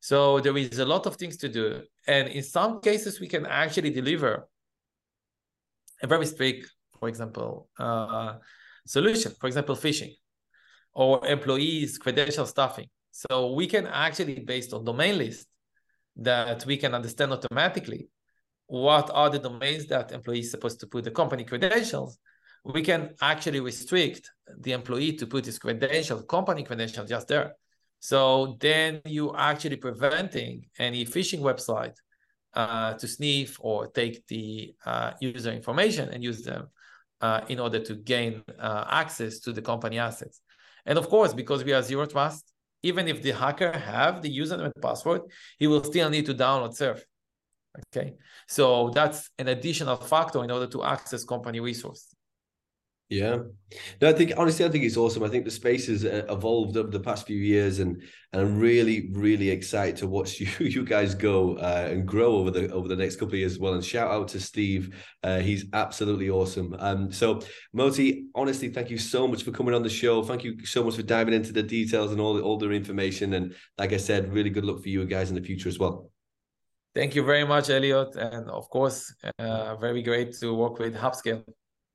So 0.00 0.40
there 0.40 0.56
is 0.56 0.78
a 0.78 0.86
lot 0.86 1.06
of 1.06 1.16
things 1.16 1.36
to 1.38 1.48
do. 1.48 1.82
And 2.06 2.28
in 2.28 2.42
some 2.42 2.80
cases, 2.80 3.20
we 3.20 3.28
can 3.28 3.44
actually 3.46 3.90
deliver 3.90 4.48
a 6.02 6.06
very 6.06 6.26
strict, 6.26 6.70
for 6.98 7.08
example, 7.08 7.68
uh, 7.78 8.34
solution, 8.86 9.32
for 9.40 9.46
example, 9.46 9.76
phishing 9.76 10.12
or 10.94 11.26
employees 11.26 11.98
credential 11.98 12.46
stuffing. 12.46 12.88
So 13.12 13.52
we 13.52 13.66
can 13.66 13.86
actually, 13.86 14.40
based 14.40 14.72
on 14.72 14.84
domain 14.84 15.18
list, 15.18 15.46
that 16.16 16.66
we 16.66 16.76
can 16.76 16.94
understand 16.94 17.32
automatically 17.32 18.08
what 18.66 19.10
are 19.12 19.30
the 19.30 19.38
domains 19.38 19.86
that 19.86 20.12
employees 20.12 20.50
supposed 20.50 20.80
to 20.80 20.86
put 20.86 21.04
the 21.04 21.10
company 21.10 21.44
credentials. 21.44 22.18
We 22.64 22.82
can 22.82 23.14
actually 23.20 23.60
restrict 23.60 24.30
the 24.60 24.72
employee 24.72 25.16
to 25.16 25.26
put 25.26 25.46
his 25.46 25.58
credentials 25.58 26.24
company 26.28 26.62
credentials 26.62 27.08
just 27.08 27.28
there. 27.28 27.54
So 28.00 28.56
then 28.60 29.00
you 29.04 29.34
actually 29.36 29.76
preventing 29.76 30.66
any 30.78 31.04
phishing 31.04 31.40
website 31.40 31.96
uh, 32.54 32.94
to 32.94 33.06
sniff 33.08 33.58
or 33.60 33.86
take 33.88 34.26
the 34.26 34.74
uh, 34.84 35.12
user 35.20 35.52
information 35.52 36.08
and 36.10 36.22
use 36.22 36.42
them 36.42 36.68
uh, 37.20 37.40
in 37.48 37.58
order 37.60 37.78
to 37.78 37.94
gain 37.94 38.42
uh, 38.58 38.84
access 38.88 39.38
to 39.40 39.52
the 39.52 39.62
company 39.62 39.98
assets 39.98 40.40
and 40.86 40.98
of 40.98 41.08
course 41.08 41.32
because 41.32 41.64
we 41.64 41.72
are 41.72 41.82
zero 41.82 42.06
trust 42.06 42.52
even 42.82 43.08
if 43.08 43.22
the 43.22 43.30
hacker 43.30 43.72
have 43.72 44.22
the 44.22 44.38
username 44.38 44.64
and 44.64 44.82
password, 44.82 45.22
he 45.58 45.66
will 45.66 45.84
still 45.84 46.10
need 46.10 46.26
to 46.26 46.34
download 46.34 46.74
Surf. 46.74 47.04
Okay, 47.94 48.14
so 48.48 48.90
that's 48.90 49.30
an 49.38 49.48
additional 49.48 49.96
factor 49.96 50.44
in 50.44 50.50
order 50.50 50.66
to 50.66 50.84
access 50.84 51.24
company 51.24 51.60
resource. 51.60 52.14
Yeah, 53.08 53.38
no, 54.00 54.08
I 54.08 54.14
think 54.14 54.32
honestly, 54.38 54.64
I 54.64 54.70
think 54.70 54.84
it's 54.84 54.96
awesome. 54.96 55.22
I 55.22 55.28
think 55.28 55.44
the 55.44 55.50
space 55.50 55.86
has 55.88 56.02
uh, 56.04 56.24
evolved 56.30 56.78
over 56.78 56.90
the 56.90 57.00
past 57.00 57.26
few 57.26 57.36
years, 57.36 57.78
and 57.78 58.02
and 58.32 58.40
I'm 58.40 58.58
really, 58.58 59.10
really 59.12 59.50
excited 59.50 59.96
to 59.98 60.06
watch 60.06 60.40
you 60.40 60.48
you 60.58 60.84
guys 60.84 61.14
go 61.14 61.58
uh, 61.58 61.88
and 61.90 62.06
grow 62.06 62.36
over 62.36 62.50
the 62.50 62.72
over 62.72 62.88
the 62.88 62.96
next 62.96 63.16
couple 63.16 63.34
of 63.34 63.40
years 63.40 63.52
as 63.52 63.58
well. 63.58 63.74
And 63.74 63.84
shout 63.84 64.10
out 64.10 64.28
to 64.28 64.40
Steve, 64.40 64.96
uh, 65.22 65.40
he's 65.40 65.66
absolutely 65.74 66.30
awesome. 66.30 66.74
Um, 66.78 67.12
so 67.12 67.42
Moty, 67.74 68.26
honestly, 68.34 68.70
thank 68.70 68.90
you 68.90 68.98
so 68.98 69.28
much 69.28 69.42
for 69.42 69.50
coming 69.50 69.74
on 69.74 69.82
the 69.82 69.90
show. 69.90 70.22
Thank 70.22 70.42
you 70.44 70.64
so 70.64 70.82
much 70.82 70.96
for 70.96 71.02
diving 71.02 71.34
into 71.34 71.52
the 71.52 71.62
details 71.62 72.12
and 72.12 72.20
all 72.20 72.34
the 72.34 72.42
all 72.42 72.56
the 72.56 72.70
information. 72.70 73.34
And 73.34 73.54
like 73.76 73.92
I 73.92 73.98
said, 73.98 74.32
really 74.32 74.50
good 74.50 74.64
luck 74.64 74.82
for 74.82 74.88
you 74.88 75.04
guys 75.04 75.28
in 75.28 75.34
the 75.34 75.42
future 75.42 75.68
as 75.68 75.78
well. 75.78 76.10
Thank 76.94 77.14
you 77.14 77.24
very 77.24 77.46
much, 77.46 77.70
Elliott, 77.70 78.16
and 78.16 78.50
of 78.50 78.68
course, 78.68 79.14
uh, 79.38 79.76
very 79.76 80.02
great 80.02 80.32
to 80.40 80.54
work 80.54 80.78
with 80.78 80.94
HubScale. 80.94 81.44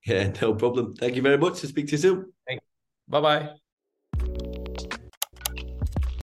Yeah, 0.05 0.31
no 0.41 0.55
problem. 0.55 0.95
Thank 0.95 1.15
you 1.15 1.21
very 1.21 1.38
much. 1.38 1.63
i 1.63 1.67
speak 1.67 1.88
to 1.88 1.91
you 1.93 1.97
soon. 1.97 2.33
Bye 3.07 3.21
bye. 3.21 4.43